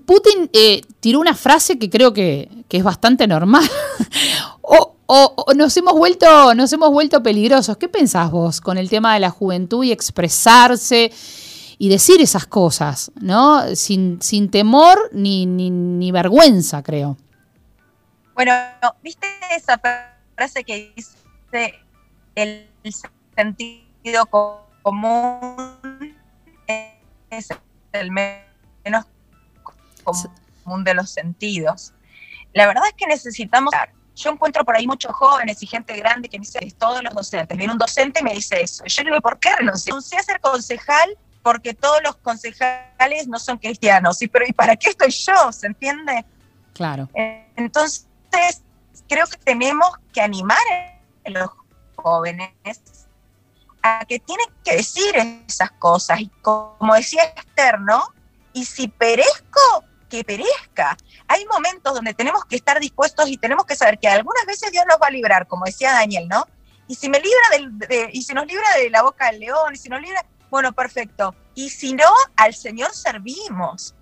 Putin 0.06 0.50
eh, 0.54 0.82
tiró 1.00 1.20
una 1.20 1.36
frase 1.36 1.78
que 1.78 1.90
creo 1.90 2.14
que, 2.14 2.50
es 2.70 2.84
bastante 2.84 3.28
normal. 3.28 3.70
o, 4.62 4.96
nos 5.56 5.76
hemos 5.78 5.94
vuelto, 5.94 6.56
nos 6.56 6.72
hemos 6.72 6.90
vuelto 6.92 7.22
peligrosos. 7.22 7.78
¿Qué 7.78 7.90
pensás 7.90 8.32
vos 8.32 8.62
con 8.62 8.78
el 8.78 8.90
tema 8.90 9.14
de 9.14 9.20
la 9.20 9.30
juventud 9.30 9.84
y 9.84 9.92
expresarse 9.92 11.12
y 11.78 11.90
decir 11.90 12.22
esas 12.22 12.46
cosas, 12.46 13.12
¿no? 13.20 13.76
Sin, 13.76 14.22
sin 14.22 14.50
temor 14.52 15.10
ni, 15.12 15.46
ni, 15.46 16.12
vergüenza, 16.12 16.84
creo. 16.84 17.18
Bueno, 18.36 18.54
¿viste 19.02 19.28
esa 19.56 19.82
frase 20.36 20.64
que 20.64 20.94
dice 20.96 21.80
el 22.36 22.70
sentido 23.36 24.26
común 24.82 26.16
es 27.30 27.50
el 27.94 28.12
menos 28.12 29.06
común 30.04 30.84
de 30.84 30.94
los 30.94 31.10
sentidos. 31.10 31.94
La 32.54 32.68
verdad 32.68 32.84
es 32.88 32.94
que 32.94 33.08
necesitamos... 33.08 33.74
Yo 34.22 34.30
encuentro 34.30 34.64
por 34.64 34.76
ahí 34.76 34.86
muchos 34.86 35.12
jóvenes 35.14 35.62
y 35.64 35.68
gente 35.68 35.96
grande 35.98 36.30
que 36.30 36.38
me 36.38 36.46
dice, 36.46 36.60
todos 36.78 37.02
los 37.04 37.14
docentes. 37.14 37.58
Viene 37.58 37.74
un 37.74 37.80
docente 37.80 38.20
y 38.20 38.24
me 38.24 38.34
dice 38.34 38.62
eso. 38.62 38.84
Yo 38.86 39.04
le 39.04 39.10
digo, 39.10 39.22
¿por 39.22 39.40
qué 39.40 39.56
renuncié? 39.56 39.92
Renuncié 39.92 40.20
a 40.20 40.24
ser 40.24 40.40
concejal 40.40 41.18
porque 41.42 41.74
todos 41.74 42.02
los 42.04 42.16
concejales 42.18 43.28
no 43.28 43.40
son 43.40 43.58
cristianos. 43.58 44.18
Sí, 44.18 44.28
pero 44.28 44.46
¿y 44.48 44.54
para 44.54 44.76
qué 44.76 44.90
estoy 44.90 45.10
yo? 45.10 45.52
¿Se 45.52 45.68
entiende? 45.68 46.24
Claro. 46.74 47.10
Entonces, 47.56 48.06
creo 49.10 49.26
que 49.26 49.38
tenemos 49.38 49.90
que 50.14 50.22
animar 50.22 50.58
a 51.26 51.30
los 51.30 51.50
jóvenes 51.96 52.52
a 53.84 54.06
que 54.06 54.20
tienen 54.20 54.46
que 54.64 54.78
decir 54.78 55.16
esas 55.48 55.72
cosas. 55.72 56.22
Y 56.22 56.28
como 56.42 56.94
decía 56.94 57.24
Esther, 57.24 57.80
¿no? 57.82 58.04
Y 58.54 58.66
si 58.66 58.88
perezco, 58.88 59.84
que 60.12 60.26
perezca. 60.26 60.98
Hay 61.28 61.46
momentos 61.46 61.94
donde 61.94 62.14
tenemos 62.14 62.44
que 62.46 62.58
estar 62.58 62.80
dispuestos 62.80 63.30
y 63.30 63.38
tenemos 63.38 63.66
que 63.66 63.78
saber 63.78 63.98
que 63.98 64.10
algunas 64.10 64.46
veces 64.46 64.70
Dios 64.72 64.84
nos 64.88 64.98
va 65.02 65.08
a 65.08 65.12
librar, 65.12 65.48
como 65.48 65.66
decía 65.66 65.94
Daniel, 65.94 66.28
¿no? 66.28 66.46
Y 66.88 66.96
si 66.96 67.10
me 67.10 67.20
libra 67.20 67.80
del, 67.88 68.10
y 68.12 68.22
si 68.22 68.34
nos 68.34 68.46
libra 68.46 68.66
de 68.78 68.90
la 68.90 69.04
boca 69.04 69.32
del 69.32 69.40
león, 69.40 69.74
y 69.74 69.78
si 69.78 69.88
nos 69.88 70.02
libra, 70.02 70.26
bueno, 70.50 70.74
perfecto. 70.74 71.34
Y 71.56 71.70
si 71.70 71.94
no, 71.94 72.12
al 72.36 72.54
Señor 72.54 72.94
servimos. 72.94 73.96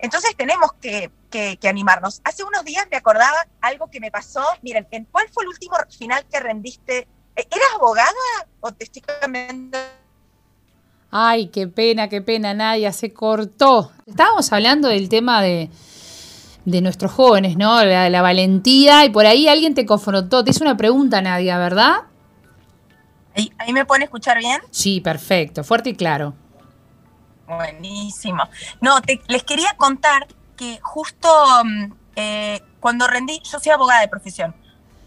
Entonces 0.00 0.34
tenemos 0.36 0.72
que, 0.80 1.12
que, 1.30 1.68
animarnos. 1.68 2.20
Hace 2.24 2.42
unos 2.42 2.64
días 2.64 2.88
me 2.90 2.96
acordaba 2.96 3.46
algo 3.60 3.88
que 3.88 4.00
me 4.00 4.10
pasó. 4.10 4.44
Miren, 4.62 4.88
¿en 4.90 5.04
cuál 5.04 5.28
fue 5.28 5.44
el 5.44 5.50
último 5.50 5.76
final 5.96 6.26
que 6.28 6.40
rendiste? 6.40 7.06
¿Eras 7.36 7.74
abogada 7.76 8.10
o 8.60 8.72
te 8.72 8.84
estoy 8.84 9.02
cambiando 9.02 9.78
Ay, 11.14 11.48
qué 11.48 11.68
pena, 11.68 12.08
qué 12.08 12.22
pena, 12.22 12.54
Nadia, 12.54 12.90
se 12.90 13.12
cortó. 13.12 13.92
Estábamos 14.06 14.50
hablando 14.50 14.88
del 14.88 15.10
tema 15.10 15.42
de, 15.42 15.68
nuestros 16.64 17.12
jóvenes, 17.12 17.58
¿no? 17.58 17.84
La, 17.84 18.22
valentía, 18.22 19.04
y 19.04 19.10
por 19.10 19.26
ahí 19.26 19.46
alguien 19.46 19.74
te 19.74 19.84
confrontó. 19.84 20.42
Te 20.42 20.52
hizo 20.52 20.64
una 20.64 20.78
pregunta, 20.78 21.20
Nadia, 21.20 21.58
¿verdad? 21.58 22.04
¿Ahí, 23.36 23.72
me 23.74 23.84
pueden 23.84 24.04
escuchar 24.04 24.38
bien? 24.38 24.62
Sí, 24.70 25.02
perfecto, 25.02 25.64
fuerte 25.64 25.90
y 25.90 25.94
claro. 25.94 26.32
Buenísimo. 27.46 28.44
No, 28.80 28.96
les 29.28 29.44
quería 29.44 29.74
contar 29.76 30.26
que 30.56 30.78
justo 30.80 31.28
mm, 31.62 31.92
eh, 32.16 32.62
cuando 32.80 33.06
rendí, 33.06 33.38
yo 33.44 33.60
soy 33.60 33.72
abogada 33.72 34.00
de 34.00 34.08
profesión, 34.08 34.54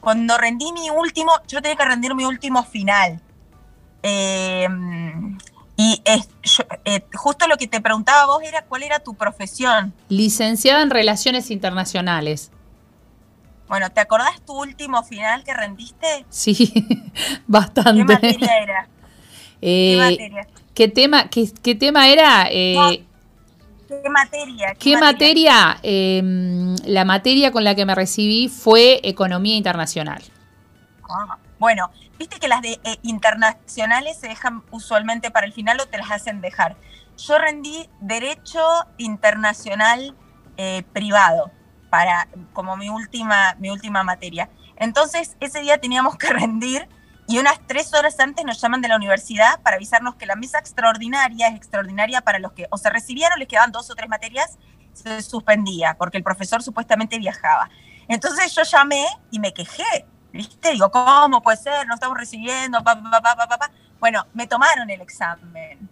cuando 0.01 0.37
rendí 0.37 0.71
mi 0.71 0.91
último, 0.91 1.31
yo 1.47 1.63
tenía 1.63 1.77
que 1.77 1.85
rendir 1.85 2.13
mi 2.13 2.25
último 2.25 2.63
final. 2.63 3.19
Eh, 4.03 4.67
y 5.77 6.01
es, 6.05 6.27
eh, 6.85 7.03
justo 7.13 7.47
lo 7.47 7.57
que 7.57 7.67
te 7.67 7.81
preguntaba 7.81 8.25
vos 8.27 8.41
era 8.43 8.63
cuál 8.63 8.83
era 8.83 8.99
tu 8.99 9.13
profesión. 9.13 9.93
Licenciada 10.09 10.81
en 10.81 10.89
Relaciones 10.89 11.51
Internacionales. 11.51 12.51
Bueno, 13.67 13.89
¿te 13.89 13.99
acordás 13.99 14.39
tu 14.45 14.53
último 14.53 15.03
final 15.03 15.43
que 15.43 15.53
rendiste? 15.53 16.25
Sí, 16.29 16.73
bastante. 17.47 18.05
¿Qué 18.05 18.13
materia 18.13 18.59
era? 18.61 18.87
Eh, 19.67 19.95
¿Qué 19.95 19.97
materia? 19.97 20.47
¿Qué 20.75 20.87
tema, 20.89 21.29
qué, 21.29 21.75
tema 21.75 22.09
era? 22.09 22.47
Eh, 22.51 23.03
¿Qué 23.87 24.09
materia? 24.09 24.75
¿Qué, 24.77 24.97
materia? 24.97 25.79
Em, 25.81 26.75
la 26.85 27.05
materia 27.05 27.51
con 27.51 27.63
la 27.63 27.73
que 27.73 27.85
me 27.85 27.95
recibí 27.95 28.49
fue 28.49 28.99
Economía 29.01 29.55
Internacional. 29.55 30.21
Ah, 31.09 31.37
bueno, 31.57 31.89
Viste 32.17 32.39
que 32.39 32.47
las 32.47 32.61
de 32.61 32.79
eh, 32.83 32.97
internacionales 33.03 34.17
se 34.17 34.27
dejan 34.27 34.63
usualmente 34.71 35.31
para 35.31 35.45
el 35.45 35.53
final 35.53 35.79
o 35.81 35.87
te 35.87 35.97
las 35.97 36.11
hacen 36.11 36.41
dejar. 36.41 36.77
Yo 37.17 37.37
rendí 37.37 37.89
Derecho 37.99 38.61
Internacional 38.97 40.15
eh, 40.57 40.83
Privado 40.93 41.51
para, 41.89 42.27
como 42.53 42.77
mi 42.77 42.89
última, 42.89 43.55
mi 43.59 43.69
última 43.69 44.03
materia. 44.03 44.49
Entonces, 44.77 45.35
ese 45.39 45.61
día 45.61 45.77
teníamos 45.77 46.17
que 46.17 46.27
rendir 46.33 46.87
y 47.27 47.39
unas 47.39 47.59
tres 47.67 47.93
horas 47.93 48.19
antes 48.19 48.45
nos 48.45 48.61
llaman 48.61 48.81
de 48.81 48.87
la 48.87 48.95
universidad 48.95 49.59
para 49.61 49.77
avisarnos 49.77 50.15
que 50.15 50.25
la 50.25 50.35
mesa 50.35 50.59
extraordinaria 50.59 51.47
es 51.47 51.55
extraordinaria 51.55 52.21
para 52.21 52.39
los 52.39 52.53
que 52.53 52.67
o 52.69 52.77
se 52.77 52.89
recibían 52.89 53.31
o 53.33 53.37
les 53.37 53.47
quedaban 53.47 53.71
dos 53.71 53.89
o 53.89 53.95
tres 53.95 54.09
materias, 54.09 54.57
se 54.93 55.21
suspendía 55.21 55.95
porque 55.97 56.17
el 56.17 56.23
profesor 56.23 56.61
supuestamente 56.61 57.17
viajaba. 57.17 57.69
Entonces 58.07 58.53
yo 58.53 58.61
llamé 58.63 59.05
y 59.31 59.39
me 59.39 59.53
quejé 59.53 60.05
¿viste? 60.35 60.71
Digo, 60.71 60.91
¿cómo 60.91 61.41
puede 61.41 61.57
ser? 61.57 61.87
No 61.87 61.95
estamos 61.95 62.17
recibiendo, 62.17 62.83
pa, 62.83 63.01
pa, 63.01 63.47
pa, 63.47 63.71
Bueno, 63.99 64.27
me 64.33 64.47
tomaron 64.47 64.89
el 64.89 65.01
examen. 65.01 65.89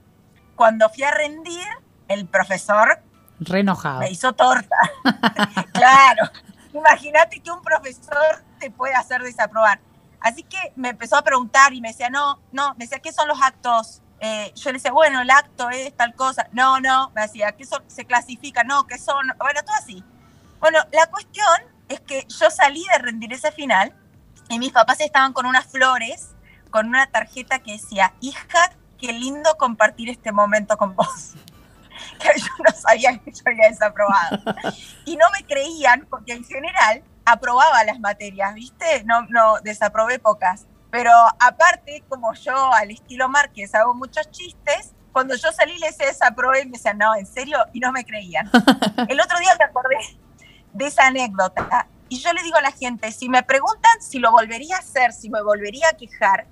Cuando 0.56 0.90
fui 0.90 1.04
a 1.04 1.12
rendir, 1.12 1.66
el 2.08 2.28
profesor... 2.28 3.02
Renojado. 3.40 4.00
Me 4.02 4.12
hizo 4.12 4.34
torta. 4.34 4.76
claro. 5.74 6.30
Imagínate 6.74 7.40
que 7.40 7.52
un 7.52 7.62
profesor 7.62 8.44
te 8.60 8.70
puede 8.70 8.94
hacer 8.94 9.22
desaprobar. 9.22 9.80
Así 10.20 10.44
que 10.44 10.74
me 10.76 10.90
empezó 10.90 11.18
a 11.18 11.22
preguntar 11.22 11.74
y 11.74 11.82
me 11.82 11.90
decía, 11.90 12.10
no, 12.10 12.40
no, 12.52 12.74
me 12.76 12.86
decía, 12.86 13.00
¿qué 13.00 13.12
son 13.12 13.28
los 13.28 13.42
actos? 13.42 14.02
Eh, 14.20 14.52
yo 14.56 14.72
le 14.72 14.78
decía, 14.78 14.92
bueno, 14.92 15.22
el 15.22 15.30
acto 15.30 15.70
es 15.70 15.96
tal 15.96 16.14
cosa. 16.16 16.48
No, 16.52 16.80
no, 16.80 17.12
me 17.16 17.22
decía, 17.22 17.54
¿qué 17.54 17.66
son? 17.66 17.84
Se 17.88 18.06
clasifica, 18.06 18.64
no, 18.64 18.88
¿qué 18.88 18.98
son? 18.98 19.28
Bueno, 19.38 19.62
todo 19.66 19.76
así. 19.78 20.04
Bueno, 20.60 20.80
la 20.92 21.08
cuestión 21.08 21.62
es 21.88 22.00
que 22.02 22.26
yo 22.28 22.50
salí 22.50 22.84
de 22.92 23.00
rendir 23.00 23.34
ese 23.34 23.52
final 23.52 23.94
y 24.50 24.60
mis 24.60 24.72
papás 24.72 25.00
estaban 25.02 25.34
con 25.34 25.46
unas 25.46 25.66
flores, 25.66 26.30
con 26.70 26.88
una 26.88 27.08
tarjeta 27.08 27.60
que 27.60 27.74
decía, 27.74 28.14
hija, 28.22 28.72
qué 28.98 29.14
lindo 29.14 29.56
compartir 29.58 30.10
este 30.10 30.32
momento 30.32 30.78
con 30.78 30.96
vos. 30.96 31.34
que 32.20 32.40
yo 32.40 32.48
no 32.66 32.76
sabía 32.76 33.18
que 33.20 33.32
yo 33.32 33.42
había 33.46 33.70
desaprobado. 33.70 34.40
Y 35.06 35.18
no 35.18 35.26
me 35.32 35.46
creían 35.46 36.08
porque 36.10 36.34
en 36.34 36.44
general 36.46 37.04
aprobaba 37.26 37.84
las 37.84 38.00
materias, 38.00 38.54
¿viste? 38.54 39.04
No, 39.06 39.26
no, 39.30 39.60
desaprobé 39.62 40.20
pocas. 40.20 40.66
Pero 40.92 41.12
aparte, 41.40 42.04
como 42.08 42.34
yo 42.36 42.74
al 42.74 42.92
estilo 42.92 43.28
Márquez 43.28 43.74
hago 43.76 43.94
muchos 43.94 44.30
chistes, 44.32 44.94
cuando 45.12 45.36
yo 45.36 45.52
salí 45.52 45.78
les 45.80 45.98
desaprobé 45.98 46.62
y 46.62 46.66
me 46.66 46.72
decían, 46.72 46.98
no, 46.98 47.16
en 47.16 47.26
serio, 47.26 47.58
y 47.74 47.80
no 47.80 47.92
me 47.92 48.06
creían. 48.06 48.50
El 49.08 49.20
otro 49.20 49.40
día 49.40 49.56
me 49.58 49.66
acordé 49.66 49.98
de 50.74 50.88
esa 50.88 51.08
anécdota 51.08 51.88
y 52.14 52.20
yo 52.20 52.32
le 52.32 52.44
digo 52.44 52.58
a 52.58 52.62
la 52.62 52.72
gente, 52.72 53.12
si 53.12 53.28
me 53.28 53.42
preguntan 53.42 54.00
si 54.00 54.20
lo 54.20 54.30
volvería 54.30 54.76
a 54.76 54.80
hacer, 54.82 55.14
si 55.14 55.32
me 55.32 55.42
volvería 55.42 55.88
a 55.90 55.98
quejar, 55.98 56.46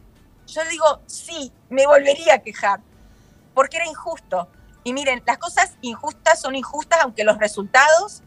yo 0.47 0.63
digo, 0.65 1.03
sí, 1.05 1.53
me 1.69 1.85
volvería 1.85 2.33
a 2.33 2.39
quejar, 2.39 2.79
porque 3.53 3.77
era 3.77 3.85
injusto. 3.85 4.49
Y 4.83 4.91
miren, 4.93 5.21
las 5.23 5.37
cosas 5.37 5.77
injustas 5.81 6.41
son 6.41 6.55
injustas 6.55 7.01
aunque 7.03 7.23
los 7.23 7.37
resultados, 7.37 8.23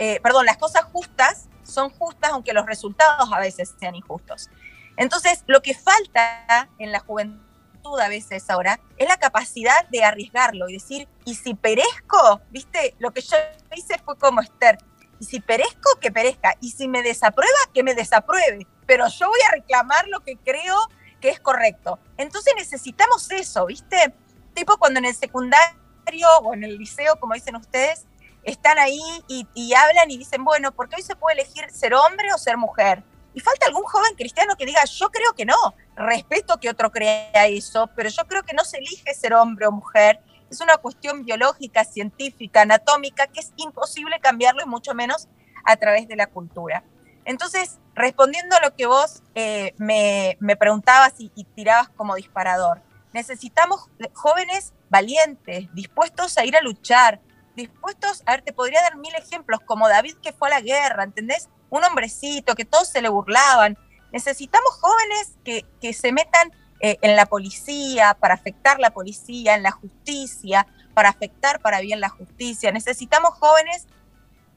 eh, 0.00 0.18
perdón, 0.24 0.44
las 0.44 0.56
cosas 0.56 0.82
justas 0.86 1.48
son 1.62 1.90
justas 1.90 2.32
aunque 2.32 2.52
los 2.52 2.66
resultados 2.66 3.32
a 3.32 3.38
veces 3.38 3.76
sean 3.78 3.94
injustos. 3.94 4.50
Entonces, 4.96 5.44
lo 5.46 5.62
que 5.62 5.74
falta 5.74 6.68
en 6.80 6.90
la 6.90 6.98
juventud 6.98 8.00
a 8.00 8.08
veces 8.08 8.50
ahora 8.50 8.80
es 8.96 9.08
la 9.08 9.18
capacidad 9.18 9.88
de 9.90 10.02
arriesgarlo 10.02 10.68
y 10.68 10.72
decir, 10.72 11.06
y 11.24 11.36
si 11.36 11.54
perezco, 11.54 12.40
viste, 12.50 12.96
lo 12.98 13.12
que 13.12 13.20
yo 13.20 13.36
hice 13.72 14.00
fue 14.04 14.18
como 14.18 14.40
Esther, 14.40 14.78
y 15.22 15.24
si 15.24 15.38
perezco, 15.38 16.00
que 16.00 16.10
perezca. 16.10 16.56
Y 16.60 16.72
si 16.72 16.88
me 16.88 17.00
desaprueba, 17.00 17.56
que 17.72 17.84
me 17.84 17.94
desapruebe. 17.94 18.66
Pero 18.86 19.06
yo 19.06 19.28
voy 19.28 19.38
a 19.48 19.52
reclamar 19.52 20.08
lo 20.08 20.18
que 20.18 20.36
creo 20.36 20.76
que 21.20 21.28
es 21.28 21.38
correcto. 21.38 22.00
Entonces 22.16 22.52
necesitamos 22.56 23.30
eso, 23.30 23.66
¿viste? 23.66 24.12
Tipo 24.52 24.76
cuando 24.78 24.98
en 24.98 25.04
el 25.04 25.14
secundario 25.14 26.28
o 26.42 26.54
en 26.54 26.64
el 26.64 26.76
liceo, 26.76 27.14
como 27.20 27.34
dicen 27.34 27.54
ustedes, 27.54 28.04
están 28.42 28.80
ahí 28.80 29.00
y, 29.28 29.74
hablan 29.74 30.10
y 30.10 30.18
dicen, 30.18 30.42
bueno, 30.42 30.72
porque 30.72 30.96
hoy 30.96 31.02
se 31.02 31.14
puede 31.14 31.40
elegir 31.40 31.70
ser 31.70 31.94
hombre 31.94 32.32
o 32.34 32.36
ser 32.36 32.56
mujer. 32.56 33.04
Y 33.32 33.38
falta 33.38 33.66
algún 33.66 33.84
joven 33.84 34.16
cristiano 34.16 34.56
que 34.58 34.66
diga, 34.66 34.84
yo 34.86 35.08
creo 35.10 35.34
que 35.34 35.44
no, 35.44 35.54
respeto 35.94 36.58
que 36.58 36.68
otro 36.68 36.90
crea 36.90 37.46
eso, 37.46 37.88
pero 37.94 38.08
yo 38.08 38.26
creo 38.26 38.42
que 38.42 38.54
no 38.54 38.64
se 38.64 38.78
elige 38.78 39.14
ser 39.14 39.34
hombre 39.34 39.68
o 39.68 39.70
mujer 39.70 40.18
es 40.52 40.60
una 40.60 40.76
cuestión 40.76 41.24
biológica, 41.24 41.84
científica, 41.84 42.62
anatómica, 42.62 43.26
que 43.26 43.40
es 43.40 43.52
imposible 43.56 44.20
cambiarlo 44.20 44.62
y 44.62 44.68
mucho 44.68 44.94
menos 44.94 45.28
a 45.64 45.76
través 45.76 46.08
de 46.08 46.16
la 46.16 46.26
cultura. 46.26 46.84
Entonces, 47.24 47.78
respondiendo 47.94 48.56
a 48.56 48.60
lo 48.60 48.74
que 48.74 48.86
vos 48.86 49.22
eh, 49.34 49.74
me, 49.78 50.36
preguntabas 50.58 51.14
y, 51.18 51.32
y 51.34 51.44
tirabas 51.44 51.88
como 51.90 52.16
disparador, 52.16 52.82
necesitamos 53.12 53.88
jóvenes 54.12 54.74
valientes, 54.90 55.72
dispuestos 55.72 56.36
a 56.36 56.44
ir 56.44 56.56
a 56.56 56.60
luchar, 56.60 57.20
dispuestos, 57.54 58.22
a 58.26 58.32
ver, 58.32 58.42
te 58.42 58.52
podría 58.52 58.82
dar 58.82 58.96
mil 58.96 59.14
ejemplos, 59.14 59.60
como 59.64 59.88
David 59.88 60.16
que 60.22 60.32
fue 60.32 60.48
a 60.48 60.52
la 60.52 60.60
guerra, 60.60 61.04
¿entendés? 61.04 61.48
Un 61.70 61.84
hombrecito, 61.84 62.54
que 62.54 62.64
todos 62.64 62.88
se 62.88 63.02
le 63.02 63.08
burlaban. 63.08 63.78
Necesitamos 64.12 64.72
jóvenes 64.80 65.36
que, 65.44 65.64
que 65.80 65.92
se 65.92 66.12
metan 66.12 66.52
eh, 66.84 66.98
en 67.00 67.14
la 67.14 67.26
policía, 67.26 68.16
para 68.18 68.34
afectar 68.34 68.80
la 68.80 68.90
policía, 68.90 69.54
en 69.54 69.62
la 69.62 69.70
justicia, 69.70 70.66
para 70.94 71.10
afectar 71.10 71.60
para 71.60 71.80
bien 71.80 72.00
la 72.00 72.08
justicia. 72.08 72.72
Necesitamos 72.72 73.34
jóvenes 73.38 73.86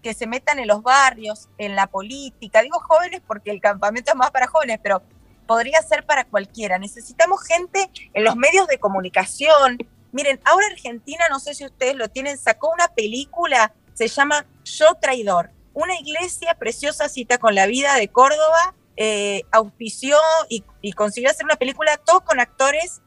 que 0.01 0.15
se 0.15 0.25
metan 0.25 0.57
en 0.57 0.67
los 0.67 0.81
barrios, 0.81 1.49
en 1.59 1.75
la 1.75 1.85
política. 1.85 2.63
Digo 2.63 2.79
jóvenes 2.79 3.21
porque 3.27 3.51
el 3.51 3.61
campamento 3.61 4.09
es 4.09 4.17
más 4.17 4.31
para 4.31 4.47
jóvenes, 4.47 4.79
pero 4.81 5.03
podría 5.45 5.79
ser 5.83 6.03
para 6.03 6.25
cualquiera. 6.25 6.79
Necesitamos 6.79 7.43
gente 7.43 7.91
en 8.13 8.23
los 8.23 8.35
medios 8.35 8.67
de 8.67 8.79
comunicación. 8.79 9.77
Miren, 10.11 10.39
ahora 10.45 10.65
Argentina, 10.71 11.25
no 11.29 11.39
sé 11.39 11.53
si 11.53 11.63
ustedes 11.63 11.95
lo 11.95 12.09
tienen, 12.09 12.39
sacó 12.39 12.71
una 12.73 12.88
película, 12.88 13.71
se 13.93 14.07
llama 14.07 14.47
Yo 14.63 14.95
Traidor, 14.95 15.51
una 15.75 15.93
iglesia 15.99 16.55
preciosa 16.55 17.07
cita 17.07 17.38
con 17.38 17.53
la 17.53 17.67
vida 17.67 17.93
de 17.95 18.07
Córdoba 18.07 18.73
eh, 18.97 19.43
auspició 19.51 20.17
y, 20.49 20.63
consiguió 20.93 21.29
hacer 21.29 21.45
una 21.45 21.55
película, 21.55 21.97
todos 21.97 22.21
con 22.21 22.39
actores, 22.39 23.01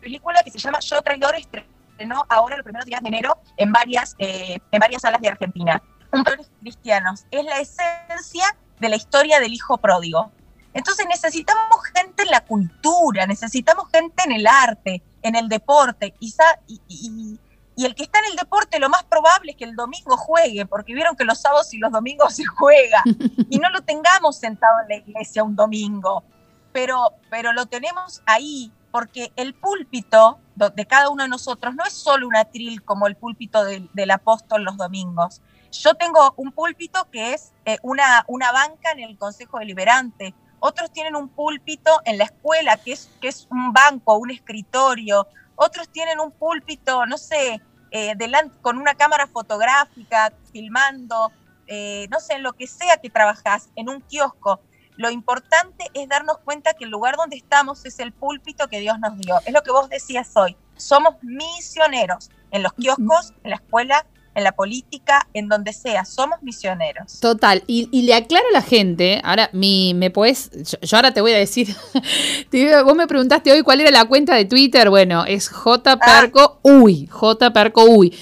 película 0.00 0.42
que 0.42 0.50
se 0.50 0.58
llama 0.58 0.80
Yo 0.80 1.00
Traidor, 1.02 1.34
estrenó 1.36 2.24
ahora 2.28 2.56
los 2.56 2.64
primeros 2.64 2.86
días 2.86 3.02
de 3.02 3.08
enero 3.08 3.38
en 3.56 3.72
varias, 3.72 4.14
eh, 4.18 4.58
en 4.70 4.80
varias 4.80 5.02
salas 5.02 5.20
de 5.20 5.28
Argentina. 5.28 5.82
Un 6.12 6.24
cristianos. 6.60 7.26
Es 7.30 7.44
la 7.44 7.60
esencia 7.60 8.56
de 8.80 8.88
la 8.88 8.96
historia 8.96 9.40
del 9.40 9.52
hijo 9.52 9.78
pródigo. 9.78 10.32
Entonces 10.72 11.06
necesitamos 11.08 11.78
gente 11.94 12.22
en 12.22 12.30
la 12.30 12.44
cultura, 12.44 13.26
necesitamos 13.26 13.88
gente 13.92 14.22
en 14.24 14.32
el 14.32 14.46
arte, 14.46 15.02
en 15.22 15.34
el 15.34 15.48
deporte, 15.48 16.14
y, 16.20 16.34
y, 16.66 16.80
y 16.88 17.38
el 17.84 17.94
que 17.94 18.02
está 18.02 18.18
en 18.20 18.26
el 18.32 18.36
deporte 18.36 18.78
lo 18.78 18.88
más 18.88 19.04
probable 19.04 19.52
es 19.52 19.56
que 19.56 19.64
el 19.64 19.76
domingo 19.76 20.16
juegue, 20.16 20.66
porque 20.66 20.94
vieron 20.94 21.16
que 21.16 21.24
los 21.24 21.40
sábados 21.40 21.72
y 21.72 21.78
los 21.78 21.92
domingos 21.92 22.34
se 22.36 22.44
juega, 22.44 23.02
y 23.48 23.58
no 23.58 23.70
lo 23.70 23.82
tengamos 23.82 24.36
sentado 24.38 24.80
en 24.82 24.88
la 24.88 24.96
iglesia 24.96 25.44
un 25.44 25.54
domingo, 25.54 26.24
pero, 26.72 27.12
pero 27.30 27.52
lo 27.52 27.66
tenemos 27.66 28.22
ahí, 28.26 28.72
porque 28.90 29.32
el 29.36 29.54
púlpito 29.54 30.38
de 30.56 30.86
cada 30.86 31.08
uno 31.10 31.22
de 31.22 31.28
nosotros 31.28 31.74
no 31.74 31.84
es 31.84 31.92
solo 31.92 32.26
un 32.26 32.34
atril 32.34 32.82
como 32.82 33.06
el 33.06 33.16
púlpito 33.16 33.64
del, 33.64 34.10
apóstol 34.10 34.64
los 34.64 34.76
domingos. 34.76 35.40
Yo 35.70 35.94
tengo 35.94 36.32
un 36.36 36.50
púlpito 36.50 37.06
que 37.12 37.34
es 37.34 37.52
eh, 37.64 37.78
una, 37.82 38.24
una 38.26 38.50
banca 38.50 38.90
en 38.92 39.00
el 39.00 39.18
Consejo 39.18 39.58
Deliberante, 39.58 40.34
otros 40.60 40.90
tienen 40.90 41.14
un 41.14 41.28
púlpito 41.28 41.90
en 42.04 42.18
la 42.18 42.24
escuela, 42.24 42.76
que 42.78 42.92
es, 42.92 43.10
que 43.20 43.28
es 43.28 43.46
un 43.50 43.72
banco, 43.72 44.16
un 44.16 44.30
escritorio, 44.30 45.28
otros 45.54 45.88
tienen 45.88 46.20
un 46.20 46.30
púlpito, 46.30 47.06
no 47.06 47.18
sé, 47.18 47.60
eh, 47.90 48.14
con 48.62 48.78
una 48.78 48.94
cámara 48.94 49.26
fotográfica, 49.26 50.32
filmando, 50.52 51.32
eh, 51.66 52.06
no 52.10 52.20
sé, 52.20 52.34
en 52.34 52.42
lo 52.42 52.52
que 52.52 52.66
sea 52.66 52.96
que 52.96 53.10
trabajas, 53.10 53.68
en 53.76 53.88
un 53.88 54.00
kiosco. 54.00 54.60
Lo 54.96 55.10
importante 55.10 55.84
es 55.94 56.08
darnos 56.08 56.38
cuenta 56.38 56.74
que 56.74 56.84
el 56.84 56.90
lugar 56.90 57.16
donde 57.16 57.36
estamos 57.36 57.84
es 57.84 57.98
el 58.00 58.12
púlpito 58.12 58.66
que 58.68 58.80
Dios 58.80 58.98
nos 58.98 59.16
dio. 59.18 59.38
Es 59.46 59.52
lo 59.52 59.62
que 59.62 59.70
vos 59.70 59.88
decías 59.88 60.36
hoy. 60.36 60.56
Somos 60.76 61.14
misioneros 61.22 62.30
en 62.50 62.62
los 62.62 62.72
kioscos, 62.72 63.32
en 63.44 63.50
la 63.50 63.56
escuela, 63.56 64.06
en 64.38 64.44
la 64.44 64.52
política, 64.52 65.28
en 65.34 65.48
donde 65.48 65.72
sea, 65.72 66.04
somos 66.04 66.42
misioneros. 66.42 67.20
Total, 67.20 67.62
y, 67.66 67.88
le 68.02 68.14
aclaro 68.14 68.46
a 68.48 68.52
la 68.52 68.62
gente, 68.62 69.20
ahora 69.22 69.50
mi, 69.52 69.94
me 69.94 70.10
puedes, 70.10 70.50
yo, 70.80 70.96
ahora 70.96 71.12
te 71.12 71.20
voy 71.20 71.32
a 71.32 71.38
decir, 71.38 71.74
vos 72.84 72.96
me 72.96 73.06
preguntaste 73.06 73.52
hoy 73.52 73.62
cuál 73.62 73.80
era 73.80 73.90
la 73.90 74.06
cuenta 74.06 74.34
de 74.34 74.44
Twitter, 74.44 74.88
bueno, 74.88 75.24
es 75.24 75.48
jperco 75.50 76.60
uy, 76.62 77.08
jperco 77.08 77.84
uy, 77.84 78.16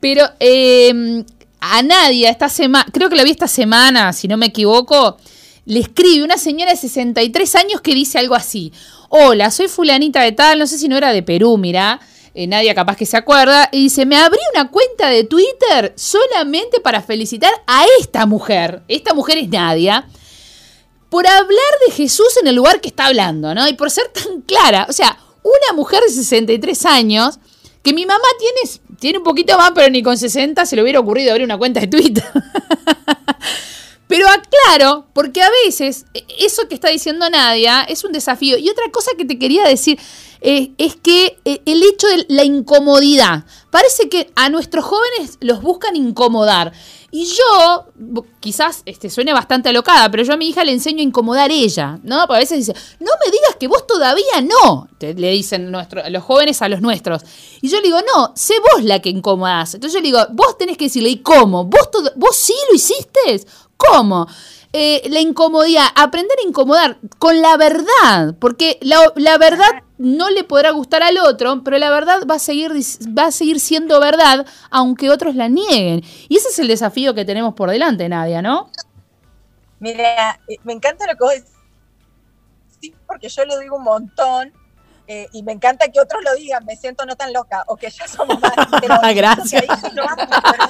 pero 0.00 0.24
em, 0.38 1.24
a 1.60 1.82
nadie 1.82 2.28
esta 2.28 2.48
semana, 2.48 2.86
creo 2.92 3.08
que 3.08 3.16
la 3.16 3.24
vi 3.24 3.30
esta 3.30 3.48
semana, 3.48 4.12
si 4.12 4.28
no 4.28 4.36
me 4.36 4.46
equivoco, 4.46 5.16
le 5.66 5.80
escribe 5.80 6.24
una 6.24 6.36
señora 6.36 6.72
de 6.72 6.76
63 6.76 7.54
años 7.56 7.80
que 7.80 7.94
dice 7.94 8.18
algo 8.18 8.34
así, 8.34 8.72
hola, 9.08 9.50
soy 9.50 9.68
fulanita 9.68 10.22
de 10.22 10.32
tal, 10.32 10.58
no 10.58 10.66
sé 10.66 10.78
si 10.78 10.88
no 10.88 10.96
era 10.96 11.12
de 11.12 11.22
Perú, 11.22 11.56
mira, 11.58 12.00
eh, 12.34 12.46
Nadia 12.46 12.74
capaz 12.74 12.96
que 12.96 13.06
se 13.06 13.16
acuerda, 13.16 13.68
y 13.72 13.84
dice, 13.84 14.06
me 14.06 14.16
abrí 14.16 14.38
una 14.54 14.70
cuenta 14.70 15.08
de 15.08 15.24
Twitter 15.24 15.92
solamente 15.96 16.80
para 16.80 17.02
felicitar 17.02 17.52
a 17.66 17.84
esta 17.98 18.26
mujer. 18.26 18.82
Esta 18.88 19.14
mujer 19.14 19.38
es 19.38 19.48
Nadia. 19.48 20.06
Por 21.08 21.26
hablar 21.26 21.72
de 21.86 21.92
Jesús 21.92 22.36
en 22.40 22.46
el 22.46 22.54
lugar 22.54 22.80
que 22.80 22.88
está 22.88 23.06
hablando, 23.06 23.54
¿no? 23.54 23.66
Y 23.66 23.72
por 23.72 23.90
ser 23.90 24.08
tan 24.08 24.42
clara. 24.42 24.86
O 24.88 24.92
sea, 24.92 25.18
una 25.42 25.74
mujer 25.74 26.02
de 26.04 26.12
63 26.12 26.86
años, 26.86 27.38
que 27.82 27.92
mi 27.92 28.06
mamá 28.06 28.24
tiene, 28.38 28.80
tiene 29.00 29.18
un 29.18 29.24
poquito 29.24 29.56
más, 29.58 29.72
pero 29.74 29.90
ni 29.90 30.02
con 30.02 30.16
60 30.16 30.64
se 30.66 30.76
le 30.76 30.82
hubiera 30.82 31.00
ocurrido 31.00 31.32
abrir 31.32 31.44
una 31.44 31.58
cuenta 31.58 31.80
de 31.80 31.88
Twitter. 31.88 32.24
Pero 34.10 34.26
aclaro, 34.28 35.06
porque 35.12 35.40
a 35.40 35.48
veces 35.64 36.04
e, 36.14 36.24
eso 36.40 36.66
que 36.66 36.74
está 36.74 36.88
diciendo 36.88 37.30
Nadia 37.30 37.84
es 37.84 38.02
un 38.02 38.10
desafío. 38.10 38.58
Y 38.58 38.68
otra 38.68 38.90
cosa 38.90 39.12
que 39.16 39.24
te 39.24 39.38
quería 39.38 39.62
decir 39.62 40.00
eh, 40.40 40.72
es 40.78 40.96
que 40.96 41.38
eh, 41.44 41.62
el 41.64 41.80
hecho 41.84 42.08
de 42.08 42.26
la 42.28 42.42
incomodidad. 42.42 43.44
Parece 43.70 44.08
que 44.08 44.32
a 44.34 44.48
nuestros 44.48 44.84
jóvenes 44.84 45.38
los 45.40 45.62
buscan 45.62 45.94
incomodar. 45.94 46.72
Y 47.12 47.24
yo, 47.24 47.86
quizás 48.40 48.82
este, 48.84 49.10
suene 49.10 49.32
bastante 49.32 49.68
alocada, 49.68 50.10
pero 50.10 50.24
yo 50.24 50.32
a 50.32 50.36
mi 50.36 50.48
hija 50.48 50.64
le 50.64 50.72
enseño 50.72 51.00
a 51.00 51.02
incomodar 51.02 51.52
ella, 51.52 52.00
¿no? 52.02 52.18
Porque 52.26 52.34
a 52.34 52.38
veces 52.38 52.66
dice, 52.66 52.74
no 52.98 53.12
me 53.24 53.30
digas 53.30 53.56
que 53.58 53.68
vos 53.68 53.86
todavía 53.86 54.40
no, 54.42 54.88
le 55.00 55.30
dicen 55.30 55.70
los 55.72 56.24
jóvenes 56.24 56.62
a 56.62 56.68
los 56.68 56.80
nuestros. 56.80 57.22
Y 57.60 57.68
yo 57.68 57.78
le 57.78 57.84
digo, 57.84 57.98
no, 58.14 58.32
sé 58.34 58.54
vos 58.58 58.82
la 58.82 59.00
que 59.00 59.10
incomodás. 59.10 59.74
Entonces 59.74 59.94
yo 59.94 60.00
le 60.00 60.06
digo, 60.06 60.20
vos 60.32 60.58
tenés 60.58 60.76
que 60.76 60.84
decirle, 60.84 61.10
¿y 61.10 61.18
cómo? 61.18 61.64
¿Vos, 61.64 61.88
¿Vos 62.16 62.36
sí 62.36 62.54
lo 62.68 62.76
hiciste? 62.76 63.44
¿Cómo? 63.88 64.26
Eh, 64.72 65.02
la 65.10 65.20
incomodidad, 65.20 65.86
aprender 65.96 66.38
a 66.38 66.46
incomodar 66.46 66.98
con 67.18 67.40
la 67.40 67.56
verdad, 67.56 68.34
porque 68.38 68.78
la, 68.82 69.38
verdad 69.38 69.82
no 69.98 70.30
le 70.30 70.44
podrá 70.44 70.70
gustar 70.70 71.02
al 71.02 71.18
otro, 71.18 71.64
pero 71.64 71.76
la 71.78 71.90
verdad 71.90 72.20
va 72.30 72.36
a, 72.36 72.38
seguir, 72.38 72.72
va 73.18 73.26
a 73.26 73.32
seguir 73.32 73.58
siendo 73.58 73.98
verdad 73.98 74.46
aunque 74.70 75.10
otros 75.10 75.34
la 75.34 75.48
nieguen. 75.48 76.04
Y 76.28 76.36
ese 76.36 76.50
es 76.50 76.58
el 76.60 76.68
desafío 76.68 77.14
que 77.14 77.24
tenemos 77.24 77.54
por 77.54 77.70
delante, 77.70 78.08
Nadia, 78.08 78.42
¿no? 78.42 78.70
Mira, 79.80 80.38
eh, 80.46 80.56
me 80.62 80.74
encanta 80.74 81.06
lo 81.06 81.14
que 81.14 81.24
vos 81.24 81.32
decís, 81.32 81.50
sí, 82.80 82.94
porque 83.08 83.28
yo 83.28 83.44
lo 83.46 83.58
digo 83.58 83.76
un 83.76 83.84
montón, 83.84 84.52
eh, 85.12 85.26
y 85.32 85.42
me 85.42 85.50
encanta 85.50 85.88
que 85.88 85.98
otros 85.98 86.22
lo 86.22 86.36
digan, 86.36 86.64
me 86.64 86.76
siento 86.76 87.04
no 87.04 87.16
tan 87.16 87.32
loca, 87.32 87.64
o 87.66 87.76
que 87.76 87.90
ya 87.90 88.06
somos 88.06 88.38
más. 88.40 88.52
Gracias. 89.16 89.64
A 89.68 89.76
poder 89.80 90.69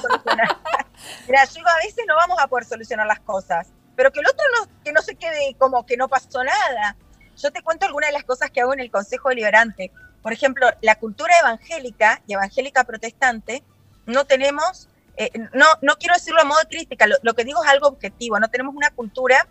Yo 1.45 1.61
a 1.67 1.85
veces 1.85 2.05
no 2.07 2.15
vamos 2.15 2.37
a 2.39 2.47
poder 2.47 2.65
solucionar 2.65 3.07
las 3.07 3.19
cosas, 3.19 3.67
pero 3.95 4.11
que 4.11 4.19
el 4.19 4.27
otro 4.27 4.43
no, 4.57 4.83
que 4.83 4.91
no 4.91 5.01
se 5.01 5.15
quede 5.15 5.55
como 5.57 5.85
que 5.85 5.97
no 5.97 6.07
pasó 6.07 6.43
nada. 6.43 6.95
Yo 7.37 7.51
te 7.51 7.61
cuento 7.61 7.85
algunas 7.85 8.09
de 8.09 8.13
las 8.13 8.23
cosas 8.23 8.51
que 8.51 8.61
hago 8.61 8.73
en 8.73 8.79
el 8.79 8.91
Consejo 8.91 9.29
Deliberante. 9.29 9.91
Por 10.21 10.33
ejemplo, 10.33 10.67
la 10.81 10.95
cultura 10.95 11.33
evangélica 11.39 12.21
y 12.27 12.33
evangélica 12.33 12.83
protestante, 12.83 13.63
no 14.05 14.25
tenemos, 14.25 14.87
eh, 15.17 15.31
no, 15.53 15.65
no 15.81 15.95
quiero 15.97 16.15
decirlo 16.15 16.41
a 16.41 16.45
modo 16.45 16.59
crítica, 16.69 17.07
lo, 17.07 17.15
lo 17.23 17.33
que 17.33 17.43
digo 17.43 17.63
es 17.63 17.69
algo 17.69 17.87
objetivo, 17.87 18.39
no 18.39 18.49
tenemos 18.49 18.75
una 18.75 18.91
cultura 18.91 19.47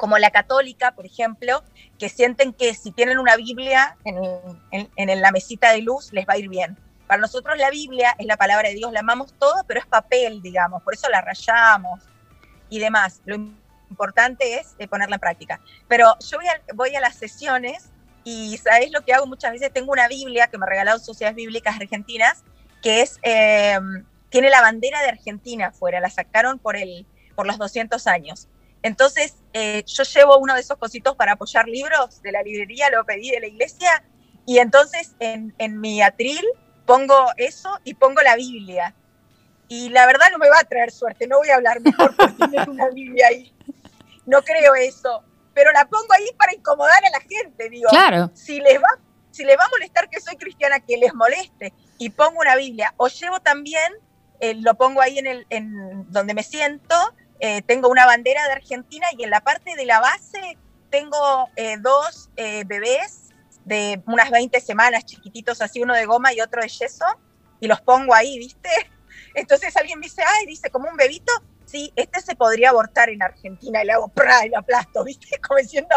como 0.00 0.16
la 0.16 0.30
católica, 0.30 0.92
por 0.92 1.04
ejemplo, 1.04 1.62
que 1.98 2.08
sienten 2.08 2.54
que 2.54 2.74
si 2.74 2.90
tienen 2.90 3.18
una 3.18 3.36
Biblia 3.36 3.98
en, 4.04 5.20
la 5.20 5.30
mesita 5.30 5.72
de 5.72 5.82
luz 5.82 6.10
les 6.12 6.26
va 6.26 6.32
a 6.32 6.38
ir 6.38 6.48
bien. 6.48 6.78
Para 7.10 7.22
nosotros 7.22 7.58
la 7.58 7.70
Biblia 7.70 8.14
es 8.20 8.26
la 8.26 8.36
palabra 8.36 8.68
de 8.68 8.76
Dios, 8.76 8.92
la 8.92 9.00
amamos 9.00 9.34
todo, 9.36 9.64
pero 9.66 9.80
es 9.80 9.86
papel, 9.86 10.40
digamos, 10.42 10.80
por 10.84 10.94
eso 10.94 11.08
la 11.08 11.20
rayamos 11.20 12.04
y 12.68 12.78
demás. 12.78 13.20
Lo 13.24 13.34
importante 13.90 14.60
es 14.60 14.76
eh, 14.78 14.86
ponerla 14.86 15.16
en 15.16 15.20
práctica. 15.20 15.60
Pero 15.88 16.14
yo 16.20 16.38
voy 16.74 16.94
a, 16.94 17.00
las 17.00 17.16
sesiones 17.16 17.90
y 18.22 18.56
¿sabéis 18.58 18.92
lo 18.92 19.00
que 19.00 19.12
hago 19.12 19.26
muchas 19.26 19.50
veces? 19.50 19.72
Tengo 19.72 19.90
una 19.90 20.06
Biblia 20.06 20.46
que 20.46 20.56
me 20.56 20.66
regalaron 20.66 21.00
Sociedades 21.00 21.34
Bíblicas 21.34 21.74
Argentinas, 21.74 22.44
que 22.80 23.02
es, 23.02 23.18
em, 23.22 24.04
tiene 24.28 24.48
la 24.48 24.60
bandera 24.60 25.02
de 25.02 25.08
Argentina 25.08 25.66
afuera, 25.66 25.98
la 25.98 26.10
sacaron 26.10 26.60
por, 26.60 26.76
el, 26.76 27.08
por 27.34 27.44
los 27.44 27.58
200 27.58 28.06
años. 28.06 28.46
Entonces, 28.84 29.34
eh, 29.52 29.82
yo 29.84 30.04
llevo 30.04 30.38
uno 30.38 30.54
de 30.54 30.60
esos 30.60 30.78
cositos 30.78 31.16
para 31.16 31.32
apoyar 31.32 31.66
libros 31.66 32.22
de 32.22 32.30
la 32.30 32.44
librería, 32.44 32.88
lo 32.88 33.04
pedí 33.04 33.32
de 33.32 33.40
la 33.40 33.48
iglesia, 33.48 34.04
y 34.46 34.58
entonces 34.58 35.16
en, 35.18 35.80
mi 35.80 36.02
atril 36.02 36.44
pongo 36.90 37.30
eso 37.36 37.78
y 37.84 37.94
pongo 37.94 38.20
la 38.20 38.34
Biblia. 38.34 38.92
Y 39.68 39.90
la 39.90 40.06
verdad 40.06 40.26
no 40.32 40.38
me 40.38 40.50
va 40.50 40.58
a 40.58 40.64
traer 40.64 40.90
suerte, 40.90 41.28
no 41.28 41.38
voy 41.38 41.48
a 41.50 41.54
hablar 41.54 41.80
mejor 41.80 42.16
porque 42.16 42.32
tener 42.50 42.68
una 42.68 42.88
Biblia 42.88 43.28
ahí. 43.28 43.54
No 44.26 44.42
creo 44.42 44.74
eso, 44.74 45.22
pero 45.54 45.70
la 45.70 45.84
pongo 45.84 46.12
ahí 46.12 46.26
para 46.36 46.52
incomodar 46.52 47.04
a 47.04 47.10
la 47.10 47.20
gente, 47.20 47.68
digo. 47.68 47.88
Claro. 47.90 48.32
Si 48.34 48.58
les 48.58 48.78
va, 48.78 48.98
si 49.30 49.44
les 49.44 49.56
va 49.56 49.66
a 49.66 49.68
molestar 49.68 50.10
que 50.10 50.20
soy 50.20 50.34
cristiana, 50.34 50.80
que 50.80 50.96
les 50.96 51.14
moleste, 51.14 51.72
y 51.98 52.10
pongo 52.10 52.40
una 52.40 52.56
Biblia. 52.56 52.92
O 52.96 53.06
llevo 53.06 53.38
también, 53.38 53.92
eh, 54.40 54.54
lo 54.54 54.74
pongo 54.74 55.00
ahí 55.00 55.20
en, 55.20 55.28
el, 55.28 55.46
en 55.48 56.10
donde 56.10 56.34
me 56.34 56.42
siento, 56.42 56.96
eh, 57.38 57.62
tengo 57.62 57.88
una 57.88 58.04
bandera 58.04 58.44
de 58.46 58.52
Argentina 58.52 59.06
y 59.16 59.22
en 59.22 59.30
la 59.30 59.42
parte 59.42 59.76
de 59.76 59.86
la 59.86 60.00
base 60.00 60.58
tengo 60.90 61.48
eh, 61.54 61.76
dos 61.78 62.30
eh, 62.36 62.64
bebés 62.66 63.19
de 63.64 64.02
unas 64.06 64.30
20 64.30 64.60
semanas, 64.60 65.04
chiquititos 65.04 65.60
así, 65.60 65.82
uno 65.82 65.94
de 65.94 66.06
goma 66.06 66.32
y 66.32 66.40
otro 66.40 66.62
de 66.62 66.68
yeso, 66.68 67.04
y 67.60 67.66
los 67.66 67.80
pongo 67.80 68.14
ahí, 68.14 68.38
¿viste? 68.38 68.70
Entonces 69.34 69.76
alguien 69.76 70.00
dice, 70.00 70.22
ay, 70.26 70.46
dice, 70.46 70.70
como 70.70 70.88
un 70.88 70.96
bebito, 70.96 71.32
sí, 71.64 71.92
este 71.96 72.20
se 72.20 72.36
podría 72.36 72.70
abortar 72.70 73.10
en 73.10 73.22
Argentina, 73.22 73.82
y 73.82 73.86
le 73.86 73.92
hago 73.92 74.08
¡pra! 74.08 74.46
y 74.46 74.50
lo 74.50 74.58
aplasto, 74.58 75.04
¿viste? 75.04 75.38
Como 75.46 75.58
diciendo, 75.58 75.94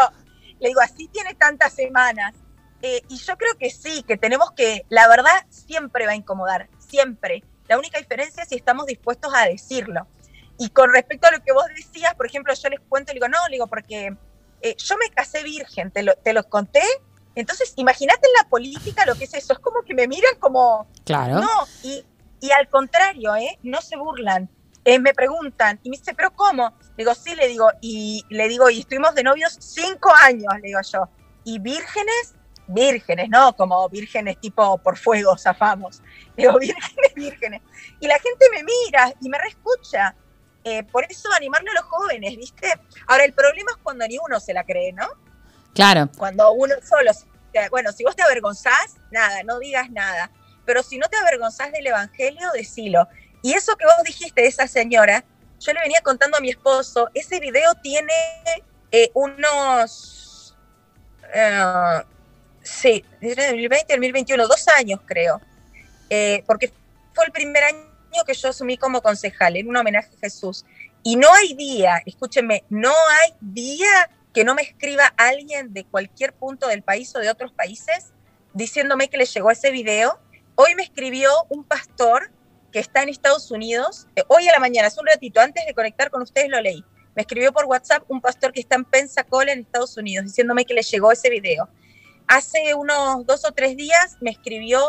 le 0.60 0.68
digo, 0.68 0.80
así 0.80 1.08
tiene 1.08 1.34
tantas 1.34 1.72
semanas. 1.72 2.34
y 2.82 3.16
yo 3.16 3.36
creo 3.36 3.56
que 3.58 3.70
sí, 3.70 4.02
que 4.02 4.16
tenemos 4.16 4.52
que, 4.52 4.84
la 4.88 5.08
verdad 5.08 5.46
siempre 5.48 6.06
va 6.06 6.12
a 6.12 6.16
incomodar, 6.16 6.68
siempre. 6.78 7.42
La 7.66 7.78
única 7.78 7.98
diferencia 7.98 8.42
es 8.42 8.50
si 8.50 8.56
estamos 8.56 8.86
dispuestos 8.86 9.32
a 9.34 9.46
decirlo. 9.46 10.06
Y 10.58 10.68
con 10.68 10.92
respecto 10.92 11.26
a 11.26 11.32
lo 11.32 11.42
que 11.42 11.52
vos 11.52 11.66
decías, 11.74 12.14
por 12.14 12.26
ejemplo, 12.26 12.52
yo 12.54 12.68
les 12.68 12.80
cuento, 12.80 13.12
le 13.12 13.14
digo, 13.14 13.28
no, 13.28 13.38
le 13.48 13.54
digo, 13.54 13.66
porque 13.66 14.16
eh, 14.60 14.76
yo 14.78 14.96
me 14.96 15.10
casé 15.10 15.42
virgen, 15.42 15.90
te 15.90 16.02
lo, 16.02 16.14
te 16.14 16.32
lo 16.32 16.44
conté. 16.44 16.82
Entonces, 17.34 17.72
imagínate 17.76 18.26
en 18.26 18.42
la 18.42 18.48
política 18.48 19.04
lo 19.06 19.14
que 19.14 19.24
es 19.24 19.34
eso, 19.34 19.52
es 19.52 19.58
como 19.58 19.82
que 19.82 19.94
me 19.94 20.06
miran 20.06 20.36
como... 20.38 20.86
Claro. 21.04 21.40
No, 21.40 21.66
y, 21.82 22.04
y 22.40 22.50
al 22.52 22.68
contrario, 22.68 23.34
¿eh? 23.36 23.58
No 23.62 23.80
se 23.80 23.96
burlan. 23.96 24.48
Eh, 24.84 24.98
me 24.98 25.14
preguntan 25.14 25.80
y 25.82 25.88
me 25.88 25.96
dice, 25.96 26.12
¿pero 26.14 26.30
cómo? 26.32 26.74
Le 26.96 27.04
digo, 27.04 27.14
sí, 27.14 27.34
le 27.34 27.48
digo, 27.48 27.68
y 27.80 28.22
le 28.28 28.48
digo, 28.48 28.68
y 28.68 28.80
estuvimos 28.80 29.14
de 29.14 29.22
novios 29.22 29.56
cinco 29.58 30.12
años, 30.22 30.52
le 30.60 30.68
digo 30.68 30.80
yo. 30.82 31.08
Y 31.42 31.58
vírgenes, 31.58 32.34
vírgenes, 32.66 33.30
¿no? 33.30 33.56
Como 33.56 33.88
vírgenes 33.88 34.38
tipo 34.40 34.76
por 34.78 34.98
fuego, 34.98 35.38
zafamos. 35.38 36.02
Le 36.36 36.46
digo, 36.46 36.58
vírgenes, 36.60 37.14
vírgenes. 37.16 37.62
Y 37.98 38.06
la 38.06 38.18
gente 38.18 38.44
me 38.54 38.62
mira 38.62 39.12
y 39.20 39.28
me 39.28 39.38
reescucha. 39.38 40.14
Eh, 40.64 40.82
por 40.84 41.04
eso 41.10 41.30
animarle 41.32 41.70
a 41.70 41.74
los 41.74 41.84
jóvenes, 41.84 42.36
¿viste? 42.36 42.68
Ahora, 43.06 43.24
el 43.24 43.32
problema 43.32 43.70
es 43.72 43.78
cuando 43.82 44.06
ni 44.06 44.18
uno 44.18 44.40
se 44.40 44.54
la 44.54 44.64
cree, 44.64 44.92
¿no? 44.92 45.06
Claro. 45.74 46.08
Cuando 46.16 46.52
uno 46.52 46.74
solo, 46.88 47.10
bueno, 47.70 47.92
si 47.92 48.04
vos 48.04 48.16
te 48.16 48.22
avergonzás, 48.22 48.96
nada, 49.10 49.42
no 49.42 49.58
digas 49.58 49.90
nada. 49.90 50.30
pero 50.66 50.82
si 50.82 50.96
no 50.96 51.08
te 51.08 51.16
avergonzás 51.18 51.72
del 51.72 51.86
Evangelio, 51.86 52.50
decilo. 52.54 53.06
Y 53.42 53.52
eso 53.52 53.76
que 53.76 53.84
vos 53.84 54.02
dijiste 54.02 54.40
de 54.40 54.48
esa 54.48 54.66
señora, 54.66 55.22
yo 55.60 55.72
le 55.74 55.80
venía 55.80 56.00
contando 56.00 56.38
a 56.38 56.40
mi 56.40 56.48
esposo, 56.48 57.10
ese 57.12 57.38
video 57.38 57.74
tiene 57.82 58.12
eh, 58.90 59.10
unos, 59.12 60.56
uh, 61.22 62.02
sí, 62.62 63.04
desde 63.20 63.48
2020 63.48 63.92
2021, 63.92 64.48
dos 64.48 64.66
años 64.68 65.00
creo, 65.04 65.40
eh, 66.08 66.42
porque 66.46 66.72
fue 67.12 67.26
el 67.26 67.32
primer 67.32 67.64
año 67.64 67.84
que 68.26 68.32
yo 68.32 68.48
asumí 68.48 68.78
como 68.78 69.02
concejal, 69.02 69.56
en 69.56 69.68
un 69.68 69.76
homenaje 69.76 70.08
a 70.16 70.20
Jesús. 70.20 70.64
Y 71.02 71.16
no 71.16 71.30
hay 71.34 71.54
día, 71.54 72.02
escúchenme, 72.06 72.64
no 72.70 72.94
hay 73.22 73.34
día 73.40 74.08
que 74.34 74.44
no 74.44 74.54
me 74.54 74.62
escriba 74.62 75.14
alguien 75.16 75.72
de 75.72 75.84
cualquier 75.84 76.34
punto 76.34 76.66
del 76.66 76.82
país 76.82 77.14
o 77.14 77.20
de 77.20 77.30
otros 77.30 77.52
países 77.52 78.12
diciéndome 78.52 79.08
que 79.08 79.16
le 79.16 79.26
llegó 79.26 79.50
ese 79.50 79.70
video. 79.70 80.20
Hoy 80.56 80.74
me 80.74 80.82
escribió 80.82 81.30
un 81.48 81.64
pastor 81.64 82.32
que 82.72 82.80
está 82.80 83.04
en 83.04 83.08
Estados 83.08 83.52
Unidos, 83.52 84.08
eh, 84.16 84.24
hoy 84.26 84.48
a 84.48 84.52
la 84.52 84.58
mañana, 84.58 84.88
hace 84.88 85.00
un 85.00 85.06
ratito, 85.06 85.40
antes 85.40 85.64
de 85.64 85.72
conectar 85.72 86.10
con 86.10 86.22
ustedes 86.22 86.50
lo 86.50 86.60
leí. 86.60 86.84
Me 87.14 87.22
escribió 87.22 87.52
por 87.52 87.66
WhatsApp 87.66 88.02
un 88.08 88.20
pastor 88.20 88.52
que 88.52 88.58
está 88.58 88.74
en 88.74 88.84
Pensacola, 88.84 89.52
en 89.52 89.60
Estados 89.60 89.96
Unidos, 89.96 90.26
diciéndome 90.26 90.64
que 90.64 90.74
le 90.74 90.82
llegó 90.82 91.12
ese 91.12 91.30
video. 91.30 91.68
Hace 92.26 92.74
unos 92.74 93.24
dos 93.26 93.44
o 93.44 93.52
tres 93.52 93.76
días 93.76 94.16
me 94.20 94.30
escribió 94.30 94.82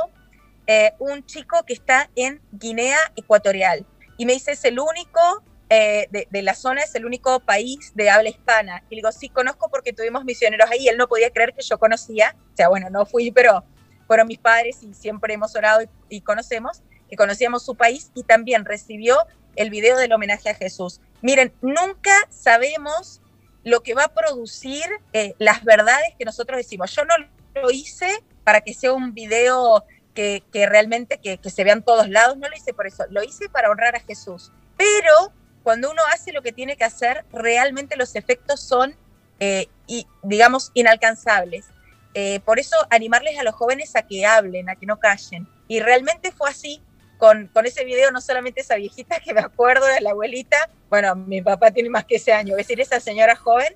eh, 0.66 0.94
un 0.98 1.24
chico 1.28 1.64
que 1.68 1.74
está 1.74 2.10
en 2.16 2.42
Guinea 2.52 2.98
Ecuatorial 3.16 3.86
y 4.18 4.26
me 4.26 4.34
dice, 4.34 4.54
es 4.54 4.66
el 4.66 4.80
único 4.80 5.44
eh, 5.69 6.08
de, 6.12 6.41
la 6.41 6.54
zona, 6.54 6.82
es 6.82 6.93
el 6.95 7.06
único 7.06 7.39
país 7.39 7.91
de 7.95 8.10
habla 8.10 8.30
hispana. 8.30 8.84
Y 8.89 8.95
digo, 8.95 9.12
sí, 9.12 9.30
conozco 9.30 9.69
porque 9.69 9.93
tuvimos 9.93 10.23
misioneros 10.23 10.69
ahí. 10.69 10.88
Él 10.88 10.97
no 10.97 11.08
podía 11.08 11.32
creer 11.32 11.54
que 11.54 11.63
yo 11.63 11.78
conocía, 11.78 12.36
o 12.54 12.56
sea, 12.56 12.69
bueno, 12.69 12.89
no 12.89 13.06
fui, 13.06 13.32
pero 13.32 13.63
fueron 14.08 14.28
mis 14.28 14.38
padres 14.38 14.84
y 14.84 14.93
siempre 14.93 15.34
hemos 15.34 15.56
orado 15.56 15.82
y 16.10 16.21
conocemos 16.21 16.82
que 17.10 17.15
conocíamos 17.15 17.63
su 17.63 17.75
país 17.75 18.12
y 18.13 18.23
también 18.23 18.65
recibió 18.65 19.17
el 19.56 19.69
video 19.69 19.97
del 19.97 20.13
homenaje 20.13 20.49
a 20.49 20.56
Jesús. 20.56 21.01
Miren, 21.21 21.54
nunca 21.62 22.12
sabemos 22.30 23.21
lo 23.63 23.82
que 23.82 23.93
va 23.93 24.06
a 24.06 24.13
producir 24.13 24.84
eh, 25.13 25.34
las 25.39 25.63
verdades 25.63 26.13
que 26.17 26.25
nosotros 26.25 26.58
decimos. 26.58 26.95
Yo 26.95 27.04
no 27.06 27.15
lo 27.56 27.71
hice 27.71 28.23
para 28.43 28.62
que 28.62 28.73
sea 28.73 28.93
un 28.93 29.13
video 29.13 29.84
que, 30.13 30.43
realmente 30.54 31.19
que, 31.19 31.39
se 31.49 31.63
vea 31.63 31.73
en 31.73 31.84
todos 31.84 32.08
lados, 32.10 32.38
no 32.38 32.47
lo 32.47 32.56
hice 32.56 32.73
por 32.73 32.88
eso, 32.88 33.04
lo 33.10 33.21
hice 33.21 33.49
para 33.49 33.69
honrar 33.69 33.95
a 33.95 33.99
Jesús. 33.99 34.51
Pero 34.78 35.34
cuando 35.65 35.89
uno 35.89 36.04
hace 36.13 36.32
lo 36.32 36.43
que 36.43 36.51
tiene 36.51 36.78
que 36.78 36.84
hacer, 36.84 37.25
realmente 37.34 37.97
los 37.97 38.15
efectos 38.15 38.62
son, 38.62 38.95
eh, 39.39 39.67
y, 39.88 40.06
digamos, 40.21 40.69
inalcanzables. 40.75 41.65
Eh, 42.13 42.39
por 42.45 42.60
eso 42.60 42.75
animarles 42.91 43.39
a 43.39 43.43
los 43.43 43.56
jóvenes 43.56 43.95
a 43.95 44.04
que 44.04 44.28
hablen, 44.28 44.69
a 44.69 44.75
que 44.75 44.86
no 44.86 44.99
callen. 44.99 45.47
Y 45.67 45.80
realmente 45.80 46.32
fue 46.32 46.51
así 46.51 46.84
con, 47.17 47.49
ese 47.63 47.84
video, 47.84 48.12
no 48.12 48.21
solamente 48.21 48.62
esa 48.62 48.75
viejita 48.75 49.19
que 49.19 49.34
me 49.34 49.41
acuerdo 49.41 49.88
de 49.88 50.01
la 50.01 50.12
abuelita, 50.12 50.69
bueno, 50.91 51.15
mi 51.15 51.41
papá 51.41 51.71
tiene 51.71 51.89
más 51.89 52.06
que 52.06 52.17
ese 52.17 52.32
año, 52.32 52.51
es 52.51 52.67
decir, 52.67 52.80
esa 52.80 52.99
señora 52.99 53.36
joven, 53.36 53.75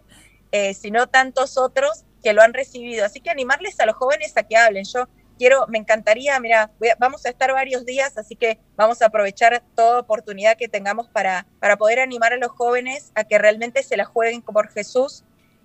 eh, 0.52 0.75
sino 0.75 1.08
tantos 1.08 1.58
otros 1.58 2.04
que 2.21 2.34
lo 2.34 2.43
han 2.43 2.54
recibido. 2.54 3.04
Así 3.04 3.19
que 3.19 3.32
animarles 3.32 3.80
a 3.80 3.88
los 3.88 3.95
jóvenes 3.95 4.38
a 4.38 4.43
que 4.43 4.58
hablen. 4.58 4.84
Yo 4.86 5.08
quiero, 5.39 5.65
me 5.67 5.80
encantaría, 5.80 6.39
mira, 6.39 6.69
vamos 6.99 7.25
a 7.25 7.30
estar 7.30 7.52
varios 7.52 7.84
días, 7.86 8.15
así 8.19 8.36
que 8.36 8.60
vamos 8.75 9.02
a 9.02 9.08
aprovechar 9.08 9.63
toda 9.73 9.99
oportunidad 9.99 10.56
que 10.56 10.67
tengamos 10.67 11.08
para, 11.08 11.47
para 11.60 11.78
poder 11.78 11.99
animar 11.99 12.34
a 12.34 12.38
los 12.38 12.52
jóvenes 12.52 13.12
a 13.15 13.23
que 13.23 13.39
realmente 13.39 13.82
se 13.82 13.97
la 13.97 14.06
jueguen 14.06 14.43
por 14.43 14.69
Jesús. 14.69 15.23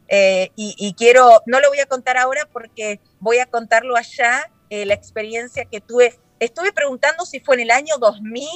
Eh, 0.08 0.50
y, 0.56 0.94
quiero, 0.96 1.42
no 1.46 1.60
lo 1.60 1.68
voy 1.68 1.80
a 1.80 1.86
contar 1.86 2.16
ahora 2.16 2.48
porque 2.50 3.00
voy 3.20 3.38
a 3.38 3.46
contarlo 3.46 3.96
allá, 3.96 4.50
eh, 4.70 4.86
la 4.86 4.94
experiencia 4.94 5.66
que 5.66 5.80
tuve 5.80 6.18
Estuve 6.40 6.72
preguntando 6.72 7.24
si 7.24 7.40
fue 7.40 7.54
en 7.54 7.62
el 7.62 7.70
año 7.70 7.96
2000 7.98 8.46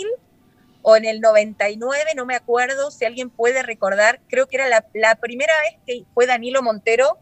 o 0.83 0.97
en 0.97 1.05
el 1.05 1.21
99, 1.21 2.13
no 2.17 2.27
me 2.27 2.35
acuerdo 2.35 2.91
si 2.91 3.05
alguien 3.05 3.31
puede 3.31 3.63
recordar, 3.63 4.21
creo 4.29 4.47
que 4.47 4.57
era 4.57 4.69
la, 4.69 5.15
primera 5.17 5.53
vez 5.63 5.81
que 5.87 6.05
fue 6.13 6.27
Danilo 6.27 6.63
Montero 6.63 7.19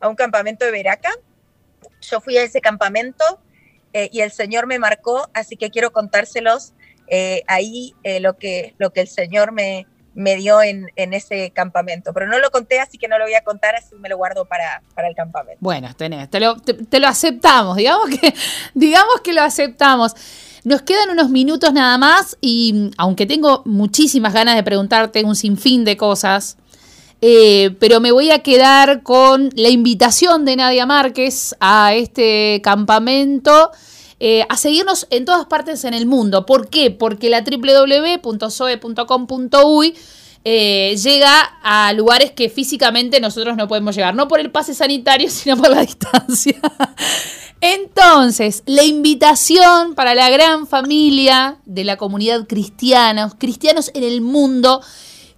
a 0.00 0.08
un 0.08 0.16
campamento 0.16 0.64
de 0.64 0.70
Veraca. 0.70 1.10
Yo 2.00 2.20
fui 2.20 2.36
a 2.36 2.42
ese 2.42 2.60
campamento 2.60 3.24
eh, 3.92 4.08
y 4.12 4.20
el 4.20 4.30
Señor 4.30 4.66
me 4.66 4.78
marcó, 4.78 5.28
así 5.34 5.56
que 5.56 5.70
quiero 5.70 5.92
contárselos 5.92 6.72
eh, 7.08 7.42
ahí 7.46 7.94
eh, 8.02 8.20
lo, 8.20 8.36
que, 8.36 8.74
lo 8.78 8.92
que 8.92 9.00
el 9.00 9.08
Señor 9.08 9.52
me, 9.52 9.86
me 10.16 10.36
dio 10.36 10.62
en, 10.62 10.90
ese 10.96 11.50
campamento. 11.50 12.12
Pero 12.12 12.26
no 12.26 12.38
lo 12.38 12.50
conté, 12.50 12.80
así 12.80 12.98
que 12.98 13.06
no 13.06 13.18
lo 13.18 13.24
voy 13.24 13.34
a 13.34 13.44
contar, 13.44 13.76
así 13.76 13.94
me 13.96 14.08
lo 14.08 14.16
guardo 14.16 14.46
para, 14.46 14.82
el 15.06 15.14
campamento. 15.14 15.58
Bueno, 15.60 15.94
tenés, 15.94 16.28
te 16.30 16.40
lo, 16.40 16.56
te, 16.56 16.98
lo 16.98 17.06
aceptamos, 17.06 17.76
digamos 17.76 18.08
que, 18.08 18.34
digamos 18.74 19.20
que 19.22 19.32
lo 19.34 19.42
aceptamos. 19.42 20.14
Nos 20.64 20.82
quedan 20.82 21.10
unos 21.10 21.28
minutos 21.28 21.72
nada 21.72 21.96
más 21.96 22.36
y 22.40 22.90
aunque 22.96 23.26
tengo 23.26 23.62
muchísimas 23.66 24.32
ganas 24.32 24.56
de 24.56 24.64
preguntarte 24.64 25.22
un 25.22 25.36
sinfín 25.36 25.84
de 25.84 25.96
cosas, 25.96 26.56
eh, 27.20 27.74
pero 27.80 28.00
me 28.00 28.12
voy 28.12 28.30
a 28.30 28.40
quedar 28.40 29.02
con 29.02 29.50
la 29.54 29.68
invitación 29.68 30.44
de 30.44 30.56
Nadia 30.56 30.86
Márquez 30.86 31.56
a 31.60 31.94
este 31.94 32.60
campamento 32.62 33.70
eh, 34.18 34.46
a 34.48 34.56
seguirnos 34.56 35.06
en 35.10 35.26
todas 35.26 35.46
partes 35.46 35.84
en 35.84 35.92
el 35.92 36.06
mundo. 36.06 36.46
¿Por 36.46 36.68
qué? 36.68 36.90
Porque 36.90 37.28
la 37.28 37.42
www.soe.com.uy 37.42 39.94
eh, 40.48 40.96
llega 40.96 41.40
a 41.62 41.92
lugares 41.92 42.30
que 42.30 42.48
físicamente 42.48 43.20
nosotros 43.20 43.56
no 43.56 43.68
podemos 43.68 43.94
llegar, 43.94 44.14
no 44.14 44.28
por 44.28 44.40
el 44.40 44.50
pase 44.50 44.74
sanitario, 44.74 45.28
sino 45.30 45.56
por 45.56 45.70
la 45.70 45.80
distancia. 45.80 46.56
Entonces, 47.60 48.62
la 48.64 48.84
invitación 48.84 49.94
para 49.94 50.14
la 50.14 50.30
gran 50.30 50.66
familia 50.66 51.58
de 51.64 51.84
la 51.84 51.96
comunidad 51.96 52.46
cristiana, 52.46 53.30
cristianos 53.38 53.90
en 53.92 54.04
el 54.04 54.20
mundo, 54.20 54.82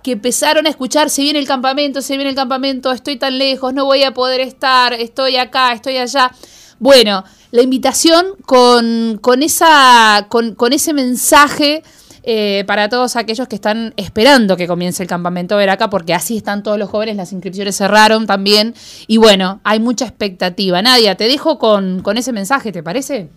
que 0.08 0.12
empezaron 0.12 0.66
a 0.66 0.70
escuchar, 0.70 1.10
se 1.10 1.20
viene 1.20 1.38
el 1.38 1.46
campamento, 1.46 2.00
se 2.00 2.16
viene 2.16 2.30
el 2.30 2.34
campamento, 2.34 2.92
estoy 2.92 3.16
tan 3.16 3.36
lejos, 3.36 3.74
no 3.74 3.84
voy 3.84 4.04
a 4.04 4.14
poder 4.14 4.40
estar, 4.40 4.94
estoy 4.94 5.36
acá, 5.36 5.70
estoy 5.74 5.98
allá. 5.98 6.32
Bueno, 6.78 7.24
la 7.50 7.60
invitación 7.60 8.24
con, 8.46 9.42
esa, 9.42 10.28
con, 10.30 10.72
ese 10.72 10.94
mensaje 10.94 11.82
eh, 12.22 12.64
para 12.66 12.88
todos 12.88 13.16
aquellos 13.16 13.48
que 13.48 13.56
están 13.56 13.92
esperando 13.98 14.56
que 14.56 14.66
comience 14.66 15.02
el 15.02 15.10
campamento 15.10 15.58
Veraca, 15.58 15.90
porque 15.90 16.14
así 16.14 16.38
están 16.38 16.62
todos 16.62 16.78
los 16.78 16.88
jóvenes, 16.88 17.16
las 17.16 17.30
inscripciones 17.34 17.76
cerraron 17.76 18.26
también. 18.26 18.74
Y 19.08 19.18
bueno, 19.18 19.60
hay 19.64 19.78
mucha 19.78 20.06
expectativa. 20.06 20.80
Nadia, 20.80 21.16
te 21.16 21.24
dejo 21.24 21.58
con, 21.58 22.02
ese 22.16 22.32
mensaje, 22.32 22.72
¿te 22.72 22.82
parece? 22.82 23.28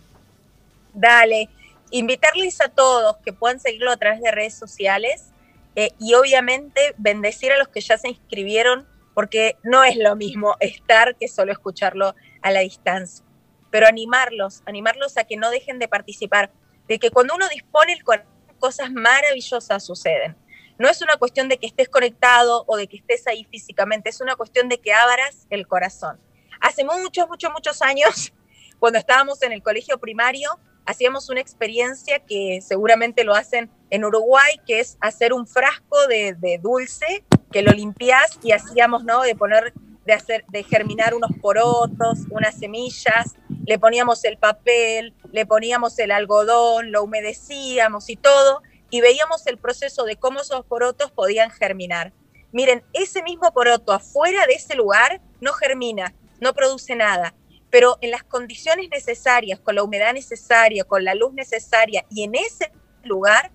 Dale, 0.94 1.50
invitarles 1.90 2.62
a 2.62 2.70
todos 2.70 3.18
que 3.26 3.34
puedan 3.34 3.60
seguirlo 3.60 3.92
a 3.92 3.98
través 3.98 4.22
de 4.22 4.32
redes 4.32 4.54
sociales 4.54 5.31
eh, 5.76 5.92
y 6.00 6.14
obviamente 6.14 6.94
bendecir 6.98 7.52
a 7.52 7.58
los 7.58 7.68
que 7.68 7.82
ya 7.82 7.98
se 7.98 8.10
inscribieron, 8.10 8.88
porque 9.14 9.58
no 9.64 9.84
es 9.84 9.98
lo 9.98 10.16
mismo 10.16 10.56
estar 10.60 11.16
que 11.16 11.28
solo 11.28 11.52
escucharlo 11.52 12.16
a 12.42 12.52
la 12.52 12.62
distancia 12.62 13.26
pero 13.72 13.88
animarlos, 13.88 14.62
animarlos 14.66 15.18
a 15.18 15.24
que 15.24 15.38
no 15.38 15.50
dejen 15.50 15.80
de 15.80 15.88
participar, 15.88 16.52
de 16.88 17.00
que 17.00 17.10
cuando 17.10 17.34
uno 17.34 17.48
dispone 17.48 17.94
el 17.94 18.04
corazón, 18.04 18.30
cosas 18.60 18.92
maravillosas 18.92 19.84
suceden. 19.84 20.38
No 20.78 20.88
es 20.88 21.02
una 21.02 21.16
cuestión 21.16 21.50
de 21.50 21.58
que 21.58 21.66
estés 21.66 21.90
conectado 21.90 22.64
o 22.68 22.78
de 22.78 22.88
que 22.88 22.98
estés 22.98 23.26
ahí 23.26 23.44
físicamente, 23.46 24.10
es 24.10 24.22
una 24.22 24.36
cuestión 24.36 24.70
de 24.70 24.80
que 24.80 24.94
abras 24.94 25.48
el 25.50 25.66
corazón. 25.66 26.20
Hace 26.60 26.84
muchos, 26.84 27.28
muchos, 27.28 27.52
muchos 27.52 27.82
años, 27.82 28.34
cuando 28.80 29.00
estábamos 29.00 29.42
en 29.42 29.52
el 29.52 29.64
colegio 29.64 29.98
primario, 30.00 30.60
hacíamos 30.86 31.30
una 31.30 31.42
experiencia 31.42 32.20
que 32.20 32.60
seguramente 32.62 33.24
lo 33.24 33.34
hacen 33.34 33.70
en 33.90 34.06
Uruguay, 34.06 34.60
que 34.66 34.80
es 34.80 34.98
hacer 35.02 35.34
un 35.34 35.48
frasco 35.48 35.98
de, 36.08 36.60
dulce 36.62 37.24
que 37.52 37.62
lo 37.62 37.72
limpias 37.72 38.40
y 38.44 38.52
hacíamos, 38.52 39.04
¿no? 39.04 39.22
De 39.22 39.36
poner 39.36 39.74
de, 40.06 40.14
hacer, 40.14 40.46
de 40.48 40.64
germinar 40.64 41.14
unos 41.14 41.32
porotos, 41.42 42.20
unas 42.30 42.58
semillas, 42.58 43.36
le 43.66 43.78
poníamos 43.78 44.24
el 44.24 44.38
papel, 44.38 45.14
le 45.32 45.46
poníamos 45.46 46.00
el 46.00 46.12
algodón, 46.12 46.92
lo 46.92 47.04
humedecíamos 47.04 48.10
y 48.10 48.16
todo, 48.16 48.62
y 48.90 49.02
veíamos 49.02 49.46
el 49.48 49.58
proceso 49.58 50.04
de 50.06 50.16
cómo 50.16 50.42
esos 50.42 50.66
porotos 50.66 51.12
podían 51.12 51.52
germinar. 51.52 52.14
Miren, 52.52 52.84
ese 52.94 53.24
mismo 53.24 53.52
poroto 53.54 53.94
afuera 53.94 54.46
de 54.48 54.54
ese 54.54 54.76
lugar 54.76 55.22
no 55.40 55.54
germina, 55.54 56.14
no 56.40 56.54
produce 56.54 56.96
nada, 56.96 57.34
pero 57.72 57.98
en 58.02 58.12
las 58.12 58.24
condiciones 58.24 58.90
necesarias, 58.90 59.60
con 59.60 59.76
la 59.76 59.84
humedad 59.84 60.14
necesaria, 60.14 60.84
con 60.84 61.04
la 61.04 61.16
luz 61.16 61.34
necesaria, 61.34 62.06
y 62.10 62.24
en 62.24 62.36
ese 62.36 62.72
lugar, 63.04 63.52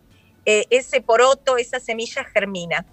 eh, 0.47 0.65
ese 0.71 1.01
poroto, 1.01 1.59
esa 1.59 1.79
semilla 1.79 2.25
germina. 2.25 2.87